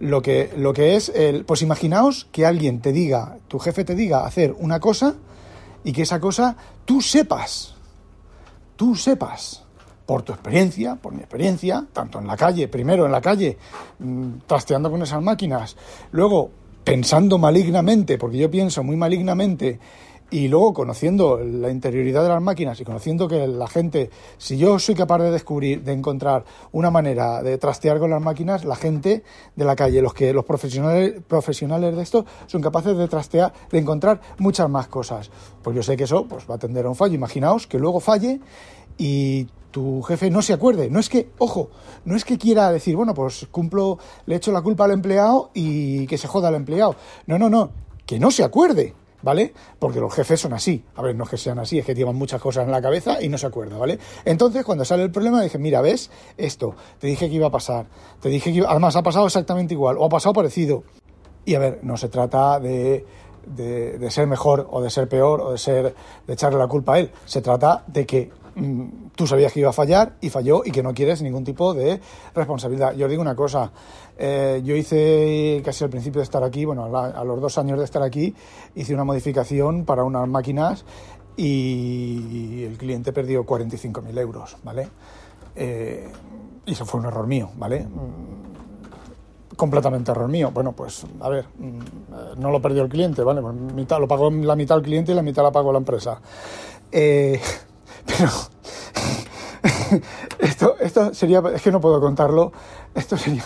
lo, 0.00 0.22
que, 0.22 0.52
lo 0.56 0.72
que 0.72 0.96
es 0.96 1.08
el. 1.14 1.44
Pues 1.44 1.62
imaginaos 1.62 2.26
que 2.32 2.46
alguien 2.46 2.80
te 2.80 2.92
diga, 2.92 3.38
tu 3.48 3.58
jefe 3.58 3.84
te 3.84 3.94
diga 3.94 4.26
hacer 4.26 4.54
una 4.58 4.80
cosa 4.80 5.14
y 5.84 5.92
que 5.92 6.02
esa 6.02 6.20
cosa 6.20 6.56
tú 6.84 7.00
sepas. 7.00 7.74
Tú 8.76 8.94
sepas 8.94 9.64
por 10.04 10.22
tu 10.22 10.32
experiencia, 10.32 10.96
por 10.96 11.12
mi 11.12 11.20
experiencia, 11.20 11.84
tanto 11.92 12.20
en 12.20 12.26
la 12.26 12.36
calle, 12.36 12.68
primero 12.68 13.06
en 13.06 13.12
la 13.12 13.20
calle, 13.20 13.58
mm, 13.98 14.32
trasteando 14.46 14.90
con 14.90 15.02
esas 15.02 15.20
máquinas, 15.20 15.76
luego 16.12 16.50
pensando 16.84 17.38
malignamente, 17.38 18.16
porque 18.16 18.38
yo 18.38 18.48
pienso 18.48 18.84
muy 18.84 18.96
malignamente, 18.96 19.80
y 20.30 20.48
luego 20.48 20.74
conociendo 20.74 21.38
la 21.38 21.70
interioridad 21.70 22.22
de 22.22 22.30
las 22.30 22.42
máquinas 22.42 22.80
y 22.80 22.84
conociendo 22.84 23.28
que 23.28 23.46
la 23.46 23.68
gente, 23.68 24.10
si 24.38 24.56
yo 24.56 24.78
soy 24.78 24.94
capaz 24.94 25.18
de 25.18 25.30
descubrir, 25.30 25.82
de 25.84 25.92
encontrar 25.92 26.44
una 26.72 26.90
manera 26.90 27.42
de 27.42 27.58
trastear 27.58 27.98
con 28.00 28.10
las 28.10 28.20
máquinas, 28.20 28.64
la 28.64 28.74
gente 28.74 29.22
de 29.54 29.64
la 29.64 29.76
calle, 29.76 30.02
los 30.02 30.14
que 30.14 30.32
los 30.32 30.44
profesionales, 30.44 31.14
profesionales 31.26 31.94
de 31.94 32.02
esto, 32.02 32.26
son 32.46 32.60
capaces 32.60 32.96
de 32.96 33.06
trastear, 33.06 33.52
de 33.70 33.78
encontrar 33.78 34.20
muchas 34.38 34.68
más 34.68 34.88
cosas. 34.88 35.30
Pues 35.62 35.76
yo 35.76 35.82
sé 35.82 35.96
que 35.96 36.04
eso 36.04 36.26
pues, 36.26 36.44
va 36.50 36.56
a 36.56 36.58
tender 36.58 36.86
a 36.86 36.88
un 36.88 36.96
fallo. 36.96 37.14
Imaginaos 37.14 37.66
que 37.66 37.78
luego 37.78 38.00
falle 38.00 38.40
y 38.98 39.46
tu 39.70 40.02
jefe 40.02 40.30
no 40.30 40.42
se 40.42 40.52
acuerde. 40.52 40.90
No 40.90 40.98
es 40.98 41.08
que, 41.08 41.28
ojo, 41.38 41.70
no 42.04 42.16
es 42.16 42.24
que 42.24 42.36
quiera 42.36 42.72
decir, 42.72 42.96
bueno, 42.96 43.14
pues 43.14 43.46
cumplo, 43.50 43.98
le 44.26 44.36
echo 44.36 44.50
la 44.50 44.62
culpa 44.62 44.86
al 44.86 44.90
empleado 44.90 45.50
y 45.54 46.06
que 46.06 46.18
se 46.18 46.26
joda 46.26 46.48
al 46.48 46.54
empleado. 46.56 46.96
No, 47.26 47.38
no, 47.38 47.48
no, 47.48 47.70
que 48.06 48.18
no 48.18 48.30
se 48.30 48.42
acuerde, 48.42 48.94
¿vale? 49.26 49.52
Porque 49.80 49.98
los 49.98 50.14
jefes 50.14 50.40
son 50.40 50.52
así. 50.52 50.84
A 50.94 51.02
ver, 51.02 51.16
no 51.16 51.24
es 51.24 51.30
que 51.30 51.36
sean 51.36 51.58
así, 51.58 51.80
es 51.80 51.84
que 51.84 51.96
llevan 51.96 52.14
muchas 52.14 52.40
cosas 52.40 52.64
en 52.64 52.70
la 52.70 52.80
cabeza 52.80 53.20
y 53.20 53.28
no 53.28 53.36
se 53.36 53.48
acuerda, 53.48 53.76
¿vale? 53.76 53.98
Entonces, 54.24 54.64
cuando 54.64 54.84
sale 54.84 55.02
el 55.02 55.10
problema, 55.10 55.42
dije, 55.42 55.58
mira, 55.58 55.80
¿ves? 55.80 56.12
Esto, 56.36 56.76
te 57.00 57.08
dije 57.08 57.28
que 57.28 57.34
iba 57.34 57.48
a 57.48 57.50
pasar, 57.50 57.86
te 58.20 58.28
dije 58.28 58.52
que 58.52 58.64
además 58.64 58.94
ha 58.94 59.02
pasado 59.02 59.26
exactamente 59.26 59.74
igual, 59.74 59.96
o 59.98 60.04
ha 60.04 60.08
pasado 60.08 60.32
parecido. 60.32 60.84
Y 61.44 61.56
a 61.56 61.58
ver, 61.58 61.80
no 61.82 61.96
se 61.96 62.08
trata 62.08 62.60
de, 62.60 63.04
de, 63.46 63.98
de 63.98 64.10
ser 64.12 64.28
mejor 64.28 64.68
o 64.70 64.80
de 64.80 64.90
ser 64.90 65.08
peor 65.08 65.40
o 65.40 65.50
de 65.50 65.58
ser 65.58 65.92
de 66.24 66.32
echarle 66.32 66.60
la 66.60 66.68
culpa 66.68 66.94
a 66.94 66.98
él. 67.00 67.10
Se 67.24 67.42
trata 67.42 67.82
de 67.88 68.06
que 68.06 68.30
tú 69.14 69.26
sabías 69.26 69.52
que 69.52 69.60
iba 69.60 69.70
a 69.70 69.72
fallar 69.72 70.16
y 70.20 70.30
falló 70.30 70.62
y 70.64 70.70
que 70.70 70.82
no 70.82 70.94
quieres 70.94 71.20
ningún 71.20 71.44
tipo 71.44 71.74
de 71.74 72.00
responsabilidad. 72.34 72.94
Yo 72.94 73.06
os 73.06 73.10
digo 73.10 73.20
una 73.20 73.36
cosa, 73.36 73.70
eh, 74.16 74.62
yo 74.64 74.74
hice 74.74 75.60
casi 75.64 75.84
al 75.84 75.90
principio 75.90 76.20
de 76.20 76.24
estar 76.24 76.42
aquí, 76.42 76.64
bueno, 76.64 76.84
a, 76.96 77.24
los 77.24 77.40
dos 77.40 77.58
años 77.58 77.78
de 77.78 77.84
estar 77.84 78.02
aquí, 78.02 78.34
hice 78.74 78.94
una 78.94 79.04
modificación 79.04 79.84
para 79.84 80.04
unas 80.04 80.26
máquinas 80.28 80.84
y 81.36 82.64
el 82.64 82.78
cliente 82.78 83.12
perdió 83.12 83.44
45.000 83.44 84.18
euros, 84.18 84.56
¿vale? 84.64 84.88
Eh, 85.54 86.10
y 86.64 86.72
eso 86.72 86.86
fue 86.86 87.00
un 87.00 87.06
error 87.06 87.26
mío, 87.26 87.50
¿vale? 87.56 87.80
Mm, 87.80 89.54
completamente 89.54 90.12
error 90.12 90.28
mío. 90.28 90.50
Bueno, 90.52 90.72
pues 90.72 91.04
a 91.20 91.28
ver, 91.28 91.46
mm, 91.58 91.78
eh, 91.78 91.82
no 92.38 92.50
lo 92.50 92.62
perdió 92.62 92.82
el 92.82 92.88
cliente, 92.88 93.22
¿vale? 93.22 93.42
Pues 93.42 93.54
lo 94.00 94.08
pagó 94.08 94.30
la 94.30 94.56
mitad 94.56 94.78
el 94.78 94.82
cliente 94.82 95.12
y 95.12 95.14
la 95.14 95.22
mitad 95.22 95.42
la 95.42 95.52
pagó 95.52 95.72
la 95.72 95.78
empresa. 95.78 96.20
Eh, 96.90 97.38
pero 98.06 98.30
esto, 100.38 100.76
esto 100.80 101.14
sería, 101.14 101.42
es 101.54 101.62
que 101.62 101.70
no 101.70 101.80
puedo 101.80 102.00
contarlo, 102.00 102.52
esto 102.94 103.16
sería, 103.16 103.44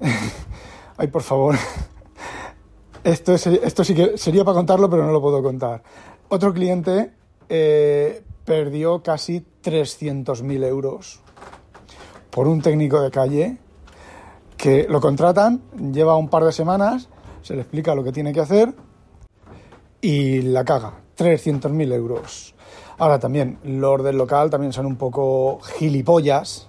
ay 0.96 1.06
por 1.08 1.22
favor, 1.22 1.56
esto, 3.04 3.34
esto 3.34 3.84
sí 3.84 3.94
que 3.94 4.18
sería 4.18 4.44
para 4.44 4.56
contarlo, 4.56 4.90
pero 4.90 5.06
no 5.06 5.12
lo 5.12 5.20
puedo 5.20 5.42
contar. 5.42 5.82
Otro 6.28 6.52
cliente 6.52 7.12
eh, 7.48 8.22
perdió 8.44 9.02
casi 9.02 9.44
300.000 9.62 10.64
euros 10.64 11.20
por 12.30 12.48
un 12.48 12.60
técnico 12.60 13.00
de 13.00 13.10
calle 13.10 13.58
que 14.56 14.86
lo 14.88 15.00
contratan, 15.00 15.62
lleva 15.92 16.16
un 16.16 16.28
par 16.28 16.44
de 16.44 16.52
semanas, 16.52 17.08
se 17.42 17.54
le 17.54 17.62
explica 17.62 17.94
lo 17.94 18.04
que 18.04 18.12
tiene 18.12 18.32
que 18.32 18.40
hacer 18.40 18.74
y 20.00 20.42
la 20.42 20.64
caga. 20.64 21.00
300.000 21.16 21.92
euros. 21.94 22.54
Ahora 22.98 23.20
también, 23.20 23.58
los 23.62 24.02
del 24.02 24.18
local 24.18 24.50
también 24.50 24.72
son 24.72 24.84
un 24.84 24.96
poco 24.96 25.60
gilipollas, 25.60 26.68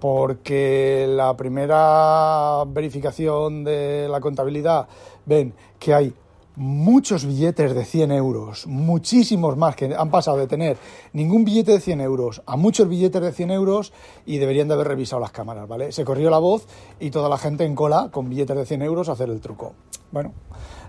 porque 0.00 1.06
la 1.08 1.36
primera 1.36 2.64
verificación 2.66 3.62
de 3.62 4.08
la 4.10 4.20
contabilidad 4.20 4.88
ven 5.26 5.54
que 5.78 5.94
hay 5.94 6.12
muchos 6.56 7.24
billetes 7.24 7.72
de 7.72 7.84
100 7.84 8.10
euros, 8.10 8.66
muchísimos 8.66 9.56
más 9.56 9.76
que 9.76 9.94
han 9.94 10.10
pasado 10.10 10.38
de 10.38 10.48
tener 10.48 10.76
ningún 11.12 11.44
billete 11.44 11.72
de 11.72 11.80
100 11.80 12.00
euros 12.00 12.42
a 12.46 12.56
muchos 12.56 12.88
billetes 12.88 13.22
de 13.22 13.32
100 13.32 13.52
euros 13.52 13.92
y 14.26 14.38
deberían 14.38 14.66
de 14.66 14.74
haber 14.74 14.88
revisado 14.88 15.20
las 15.20 15.30
cámaras, 15.30 15.68
¿vale? 15.68 15.92
Se 15.92 16.04
corrió 16.04 16.30
la 16.30 16.38
voz 16.38 16.66
y 16.98 17.10
toda 17.10 17.28
la 17.28 17.38
gente 17.38 17.64
en 17.64 17.76
cola 17.76 18.08
con 18.10 18.28
billetes 18.28 18.56
de 18.56 18.66
100 18.66 18.82
euros 18.82 19.08
a 19.08 19.12
hacer 19.12 19.30
el 19.30 19.40
truco. 19.40 19.74
Bueno, 20.10 20.32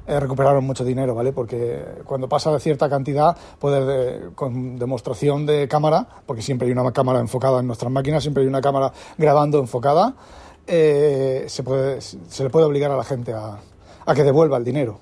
eh, 0.08 0.20
recuperaron 0.20 0.64
mucho 0.66 0.84
dinero, 0.84 1.16
¿vale? 1.16 1.32
Porque 1.32 1.84
cuando 2.06 2.28
pasa 2.28 2.52
de 2.52 2.60
cierta 2.60 2.90
cantidad, 2.90 3.38
puede, 3.60 4.32
con 4.36 4.78
demostración 4.78 5.46
de 5.46 5.68
cámara, 5.68 6.08
porque 6.26 6.42
siempre 6.42 6.68
hay 6.68 6.72
una 6.72 6.92
cámara 6.92 7.20
enfocada 7.20 7.60
en 7.60 7.68
nuestras 7.68 7.92
máquinas, 7.92 8.24
siempre 8.24 8.44
hay 8.44 8.50
una 8.50 8.62
cámara 8.62 8.92
grabando 9.18 9.60
enfocada, 9.60 10.16
eh, 10.68 11.46
se, 11.48 11.64
puede, 11.64 12.02
se 12.02 12.44
le 12.44 12.50
puede 12.50 12.66
obligar 12.66 12.92
a 12.92 12.98
la 12.98 13.04
gente 13.04 13.34
a, 13.34 13.58
a 14.06 14.16
que 14.16 14.24
devuelva 14.24 14.58
el 14.58 14.64
dinero. 14.64 15.00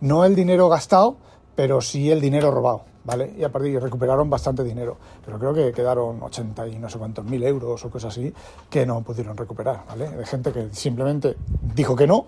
No 0.00 0.24
el 0.24 0.34
dinero 0.34 0.68
gastado, 0.68 1.16
pero 1.54 1.80
sí 1.80 2.10
el 2.10 2.20
dinero 2.20 2.50
robado. 2.50 2.91
¿Vale? 3.04 3.34
Y 3.36 3.44
a 3.44 3.50
partir 3.50 3.80
recuperaron 3.80 4.28
bastante 4.30 4.62
dinero, 4.62 4.96
pero 5.24 5.38
creo 5.38 5.54
que 5.54 5.72
quedaron 5.72 6.22
80 6.22 6.68
y 6.68 6.78
no 6.78 6.88
sé 6.88 6.98
cuántos 6.98 7.24
mil 7.24 7.42
euros 7.42 7.84
o 7.84 7.90
cosas 7.90 8.12
así 8.12 8.32
que 8.70 8.86
no 8.86 9.02
pudieron 9.02 9.36
recuperar, 9.36 9.84
¿vale? 9.88 10.08
De 10.10 10.26
gente 10.26 10.52
que 10.52 10.68
simplemente 10.72 11.36
dijo 11.74 11.96
que 11.96 12.06
no 12.06 12.26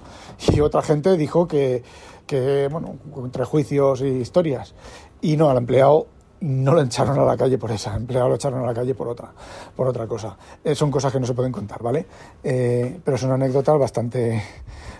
y 0.52 0.60
otra 0.60 0.82
gente 0.82 1.16
dijo 1.16 1.46
que, 1.46 1.82
que 2.26 2.68
bueno, 2.70 2.96
entre 3.16 3.44
juicios 3.44 4.00
y 4.00 4.06
historias. 4.06 4.74
Y 5.20 5.36
no, 5.36 5.48
al 5.50 5.58
empleado 5.58 6.06
no 6.40 6.74
lo 6.74 6.82
echaron 6.82 7.18
a 7.18 7.24
la 7.24 7.36
calle 7.36 7.56
por 7.56 7.70
esa, 7.70 7.96
empleado 7.96 8.28
lo 8.28 8.34
echaron 8.34 8.62
a 8.62 8.66
la 8.66 8.74
calle 8.74 8.94
por 8.94 9.08
otra, 9.08 9.32
por 9.74 9.88
otra 9.88 10.06
cosa. 10.06 10.36
Eh, 10.62 10.74
son 10.74 10.90
cosas 10.90 11.12
que 11.12 11.18
no 11.18 11.26
se 11.26 11.34
pueden 11.34 11.52
contar, 11.52 11.82
¿vale? 11.82 12.06
Eh, 12.42 13.00
pero 13.02 13.16
son 13.16 13.32
anécdotas 13.32 13.78
bastante... 13.78 14.42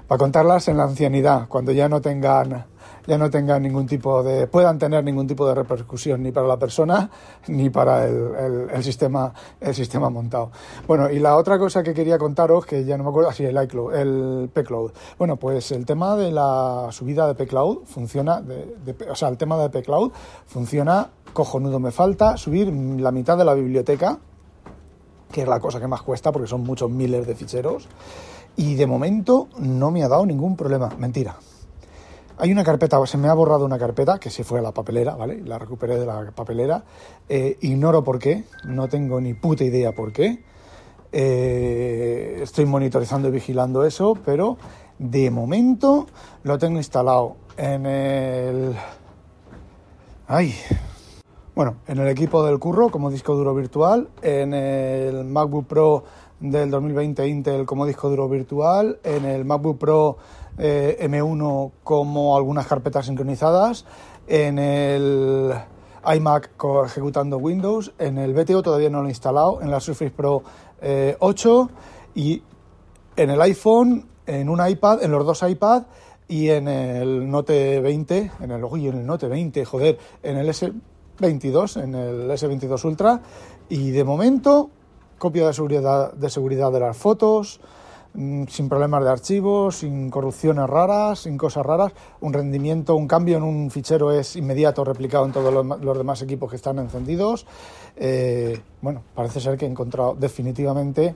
para 0.08 0.18
contarlas 0.18 0.68
en 0.68 0.78
la 0.78 0.84
ancianidad, 0.84 1.46
cuando 1.48 1.72
ya 1.72 1.88
no 1.88 2.00
tengan 2.00 2.64
ya 3.06 3.18
no 3.18 3.30
tengan 3.30 3.62
ningún 3.62 3.86
tipo 3.86 4.22
de, 4.22 4.46
puedan 4.46 4.78
tener 4.78 5.04
ningún 5.04 5.26
tipo 5.26 5.46
de 5.46 5.54
repercusión 5.54 6.22
ni 6.22 6.32
para 6.32 6.46
la 6.46 6.58
persona 6.58 7.10
ni 7.48 7.70
para 7.70 8.06
el, 8.06 8.68
el, 8.72 8.82
sistema, 8.82 9.32
el 9.60 9.74
sistema 9.74 10.10
montado. 10.10 10.50
Bueno, 10.86 11.10
y 11.10 11.18
la 11.18 11.36
otra 11.36 11.58
cosa 11.58 11.82
que 11.82 11.94
quería 11.94 12.18
contaros, 12.18 12.66
que 12.66 12.84
ya 12.84 12.96
no 12.96 13.04
me 13.04 13.10
acuerdo, 13.10 13.30
así 13.30 13.44
el 13.44 13.62
iCloud, 13.62 13.94
el 13.94 14.50
pCloud. 14.52 14.92
Bueno, 15.18 15.36
pues 15.36 15.70
el 15.72 15.84
tema 15.84 16.16
de 16.16 16.32
la 16.32 16.88
subida 16.90 17.32
de 17.32 17.34
pCloud 17.34 17.84
funciona, 17.84 18.40
de, 18.40 18.96
o 19.10 19.14
sea, 19.14 19.28
el 19.28 19.36
tema 19.36 19.58
de 19.58 19.68
pCloud 19.68 20.12
funciona 20.46 21.10
cojonudo. 21.32 21.78
Me 21.80 21.90
falta 21.90 22.36
subir 22.36 22.72
la 22.72 23.10
mitad 23.10 23.36
de 23.36 23.44
la 23.44 23.54
biblioteca, 23.54 24.18
que 25.30 25.42
es 25.42 25.48
la 25.48 25.60
cosa 25.60 25.80
que 25.80 25.88
más 25.88 26.02
cuesta 26.02 26.32
porque 26.32 26.48
son 26.48 26.62
muchos 26.62 26.90
miles 26.90 27.26
de 27.26 27.34
ficheros. 27.34 27.88
Y 28.56 28.76
de 28.76 28.86
momento 28.86 29.48
no 29.58 29.90
me 29.90 30.04
ha 30.04 30.08
dado 30.08 30.24
ningún 30.24 30.56
problema. 30.56 30.90
Mentira 30.96 31.36
hay 32.38 32.52
una 32.52 32.64
carpeta, 32.64 33.04
se 33.06 33.16
me 33.16 33.28
ha 33.28 33.34
borrado 33.34 33.64
una 33.64 33.78
carpeta 33.78 34.18
que 34.18 34.30
se 34.30 34.44
fue 34.44 34.58
a 34.58 34.62
la 34.62 34.72
papelera, 34.72 35.14
¿vale? 35.14 35.40
La 35.42 35.58
recuperé 35.58 35.98
de 35.98 36.06
la 36.06 36.30
papelera. 36.32 36.84
Eh, 37.28 37.58
ignoro 37.60 38.02
por 38.02 38.18
qué, 38.18 38.44
no 38.64 38.88
tengo 38.88 39.20
ni 39.20 39.34
puta 39.34 39.64
idea 39.64 39.92
por 39.92 40.12
qué. 40.12 40.42
Eh, 41.12 42.40
estoy 42.42 42.66
monitorizando 42.66 43.28
y 43.28 43.30
vigilando 43.30 43.84
eso, 43.84 44.18
pero 44.24 44.58
de 44.98 45.30
momento 45.30 46.06
lo 46.42 46.58
tengo 46.58 46.78
instalado 46.78 47.36
en 47.56 47.86
el... 47.86 48.76
¡Ay! 50.26 50.54
Bueno, 51.54 51.76
en 51.86 52.00
el 52.00 52.08
equipo 52.08 52.44
del 52.44 52.58
curro 52.58 52.88
como 52.88 53.12
disco 53.12 53.36
duro 53.36 53.54
virtual, 53.54 54.08
en 54.22 54.54
el 54.54 55.22
MacBook 55.22 55.68
Pro 55.68 56.02
del 56.40 56.68
2020 56.68 57.28
Intel 57.28 57.64
como 57.64 57.86
disco 57.86 58.10
duro 58.10 58.28
virtual, 58.28 58.98
en 59.04 59.24
el 59.24 59.44
MacBook 59.44 59.78
Pro 59.78 60.16
eh, 60.58 60.98
M1 61.00 61.70
como 61.84 62.36
algunas 62.36 62.66
carpetas 62.66 63.06
sincronizadas, 63.06 63.84
en 64.26 64.58
el 64.58 65.54
iMac 66.16 66.50
ejecutando 66.86 67.38
Windows, 67.38 67.92
en 68.00 68.18
el 68.18 68.34
BTO 68.34 68.60
todavía 68.60 68.90
no 68.90 69.02
lo 69.02 69.06
he 69.06 69.12
instalado, 69.12 69.62
en 69.62 69.70
la 69.70 69.78
Surface 69.78 70.10
Pro 70.10 70.42
8 71.20 71.70
eh, 71.70 71.74
y 72.16 72.42
en 73.14 73.30
el 73.30 73.40
iPhone, 73.40 74.08
en 74.26 74.48
un 74.48 74.66
iPad, 74.66 75.04
en 75.04 75.12
los 75.12 75.24
dos 75.24 75.48
iPad 75.48 75.84
y 76.26 76.48
en 76.48 76.66
el 76.66 77.30
Note 77.30 77.80
20, 77.80 78.32
en 78.40 78.50
el, 78.50 78.64
uy, 78.64 78.88
en 78.88 78.96
el 78.96 79.06
Note 79.06 79.28
20, 79.28 79.64
joder, 79.64 79.98
en 80.20 80.36
el 80.36 80.48
S22, 81.18 81.82
en 81.82 81.94
el 81.94 82.30
S22 82.30 82.84
Ultra 82.84 83.20
y 83.68 83.90
de 83.90 84.04
momento 84.04 84.70
copia 85.18 85.46
de 85.46 85.52
seguridad 85.52 86.12
de, 86.12 86.28
seguridad 86.28 86.72
de 86.72 86.80
las 86.80 86.96
fotos, 86.96 87.60
mm, 88.14 88.44
sin 88.48 88.68
problemas 88.68 89.02
de 89.04 89.10
archivos, 89.10 89.76
sin 89.76 90.10
corrupciones 90.10 90.68
raras, 90.68 91.20
sin 91.20 91.38
cosas 91.38 91.64
raras. 91.64 91.92
Un 92.20 92.32
rendimiento, 92.32 92.94
un 92.96 93.08
cambio 93.08 93.36
en 93.36 93.42
un 93.42 93.70
fichero 93.70 94.12
es 94.12 94.36
inmediato, 94.36 94.84
replicado 94.84 95.24
en 95.24 95.32
todos 95.32 95.52
los, 95.52 95.98
demás 95.98 96.20
equipos 96.22 96.50
que 96.50 96.56
están 96.56 96.78
encendidos. 96.78 97.46
Eh, 97.96 98.60
bueno, 98.82 99.02
parece 99.14 99.40
ser 99.40 99.56
que 99.56 99.64
he 99.64 99.68
encontrado 99.68 100.14
definitivamente 100.14 101.14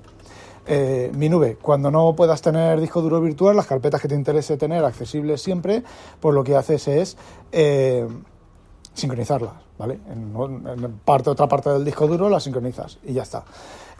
eh, 0.70 1.10
mi 1.14 1.30
nube. 1.30 1.56
Cuando 1.60 1.90
no 1.90 2.14
puedas 2.14 2.42
tener 2.42 2.78
disco 2.78 3.00
duro 3.00 3.22
virtual, 3.22 3.56
las 3.56 3.66
carpetas 3.66 4.02
que 4.02 4.08
te 4.08 4.14
interese 4.14 4.58
tener 4.58 4.84
accesibles 4.84 5.40
siempre, 5.40 5.82
pues 6.20 6.34
lo 6.34 6.44
que 6.44 6.56
haces 6.56 6.88
es 6.88 7.16
eh, 7.52 8.06
sincronizarlas, 8.92 9.54
¿vale? 9.78 10.00
En, 10.10 11.00
parte, 11.04 11.30
otra 11.30 11.46
parte 11.46 11.70
del 11.70 11.84
disco 11.84 12.06
duro 12.06 12.28
la 12.28 12.40
sincronizas 12.40 12.98
y 13.04 13.12
ya 13.12 13.22
está. 13.22 13.44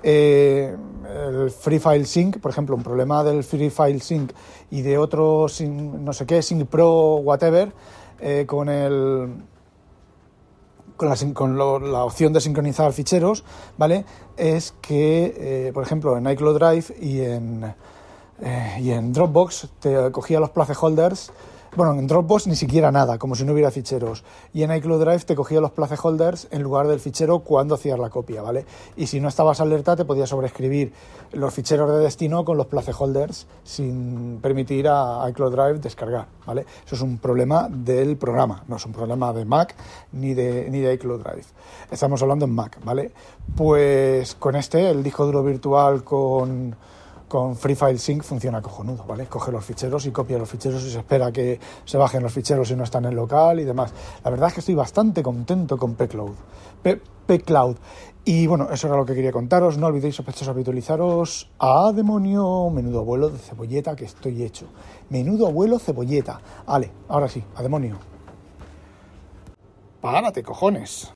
Eh, 0.02 0.76
el 1.08 1.50
Free 1.50 1.78
File 1.78 2.04
Sync, 2.04 2.38
por 2.38 2.50
ejemplo, 2.50 2.76
un 2.76 2.82
problema 2.82 3.25
del 3.25 3.42
Free 3.42 3.70
File 3.70 4.00
Sync 4.00 4.32
y 4.70 4.82
de 4.82 4.99
otro, 4.99 5.47
no 5.68 6.12
sé 6.12 6.26
qué, 6.26 6.42
Sync 6.42 6.66
Pro, 6.66 7.16
whatever, 7.16 7.73
eh, 8.20 8.44
con 8.47 8.68
el 8.68 9.44
con, 10.97 11.08
la, 11.08 11.16
con 11.32 11.92
la, 11.92 12.04
opción 12.04 12.32
de 12.32 12.40
sincronizar 12.40 12.92
ficheros, 12.92 13.44
¿vale? 13.76 14.04
Es 14.37 14.75
que, 14.80 15.35
eh, 15.68 15.73
por 15.73 15.85
ejemplo, 15.85 16.16
en 16.16 16.28
iCloud 16.28 16.58
Drive 16.58 16.87
y 17.00 17.20
en, 17.20 17.73
y 18.80 18.90
en 18.90 19.12
Dropbox 19.12 19.68
te 19.78 20.11
cogía 20.11 20.40
los 20.40 20.50
placeholders 20.50 21.30
bueno, 21.76 21.92
en 21.92 22.06
Dropbox 22.06 22.46
ni 22.46 22.56
siquiera 22.56 22.90
nada, 22.90 23.18
como 23.18 23.34
si 23.34 23.44
no 23.44 23.52
hubiera 23.52 23.70
ficheros. 23.70 24.25
Y 24.52 24.62
en 24.62 24.75
iCloud 24.75 25.00
Drive 25.00 25.20
te 25.20 25.34
cogía 25.34 25.60
los 25.60 25.70
placeholders 25.72 26.48
en 26.50 26.62
lugar 26.62 26.87
del 26.88 27.00
fichero 27.00 27.40
cuando 27.40 27.75
hacías 27.75 27.98
la 27.98 28.10
copia, 28.10 28.42
¿vale? 28.42 28.64
Y 28.96 29.06
si 29.06 29.20
no 29.20 29.28
estabas 29.28 29.60
alerta, 29.60 29.96
te 29.96 30.04
podía 30.04 30.26
sobreescribir 30.26 30.92
los 31.32 31.52
ficheros 31.52 31.90
de 31.90 31.98
destino 31.98 32.44
con 32.44 32.56
los 32.56 32.66
placeholders 32.66 33.46
sin 33.64 34.38
permitir 34.40 34.88
a 34.88 35.25
iCloud 35.30 35.52
Drive 35.52 35.78
descargar, 35.78 36.26
¿vale? 36.46 36.64
Eso 36.87 36.94
es 36.94 37.02
un 37.02 37.18
problema 37.18 37.68
del 37.70 38.16
programa, 38.16 38.64
no 38.66 38.76
es 38.76 38.87
un 38.87 38.92
problema 38.92 39.32
de 39.32 39.44
Mac 39.44 39.75
ni 40.12 40.34
de, 40.34 40.68
ni 40.70 40.80
de 40.80 40.94
iCloud 40.94 41.20
Drive. 41.20 41.46
Estamos 41.90 42.22
hablando 42.22 42.44
en 42.44 42.54
Mac, 42.54 42.78
¿vale? 42.84 43.12
Pues 43.56 44.34
con 44.34 44.56
este, 44.56 44.90
el 44.90 45.02
disco 45.02 45.26
duro 45.26 45.42
virtual 45.42 46.04
con 46.04 46.75
con 47.28 47.54
Free 47.54 47.75
File 47.75 47.99
Sync 47.99 48.23
funciona 48.23 48.62
cojonudo, 48.62 49.04
¿vale? 49.04 49.26
Coge 49.26 49.52
los 49.52 49.64
ficheros 49.64 50.06
y 50.06 50.11
copia 50.11 50.38
los 50.38 50.49
ficheros 50.49 50.82
y 50.84 50.91
se 50.91 50.99
espera 50.99 51.30
que 51.30 51.60
se 51.84 51.99
bajen 51.99 52.23
los 52.23 52.32
ficheros 52.32 52.69
si 52.69 52.75
no 52.75 52.84
están 52.84 53.04
en 53.04 53.14
local 53.14 53.60
y 53.60 53.64
demás. 53.64 53.93
La 54.25 54.30
verdad 54.30 54.49
es 54.49 54.54
que 54.54 54.60
estoy 54.60 54.75
bastante 54.75 55.23
contento 55.23 55.76
con 55.76 55.95
pCloud. 55.95 56.34
pCloud. 57.26 57.76
Y 58.25 58.47
bueno, 58.47 58.69
eso 58.71 58.88
era 58.88 58.97
lo 58.97 59.06
que 59.06 59.14
quería 59.14 59.32
contaros. 59.32 59.78
No 59.78 59.86
olvidéis, 59.86 60.17
sospechosos, 60.17 60.49
habitualizaros. 60.49 61.50
¡A 61.58 61.93
demonio! 61.95 62.71
Menudo 62.71 63.00
abuelo 63.00 63.30
de 63.30 63.38
cebolleta 63.38 63.95
que 63.95 64.06
estoy 64.06 64.43
hecho. 64.43 64.67
Menudo 65.10 65.47
abuelo 65.47 65.78
cebolleta. 65.78 66.41
Vale, 66.67 66.91
ahora 67.08 67.28
sí, 67.28 67.45
a 67.54 67.62
demonio. 67.62 67.99
Párate, 70.00 70.43
cojones. 70.43 71.06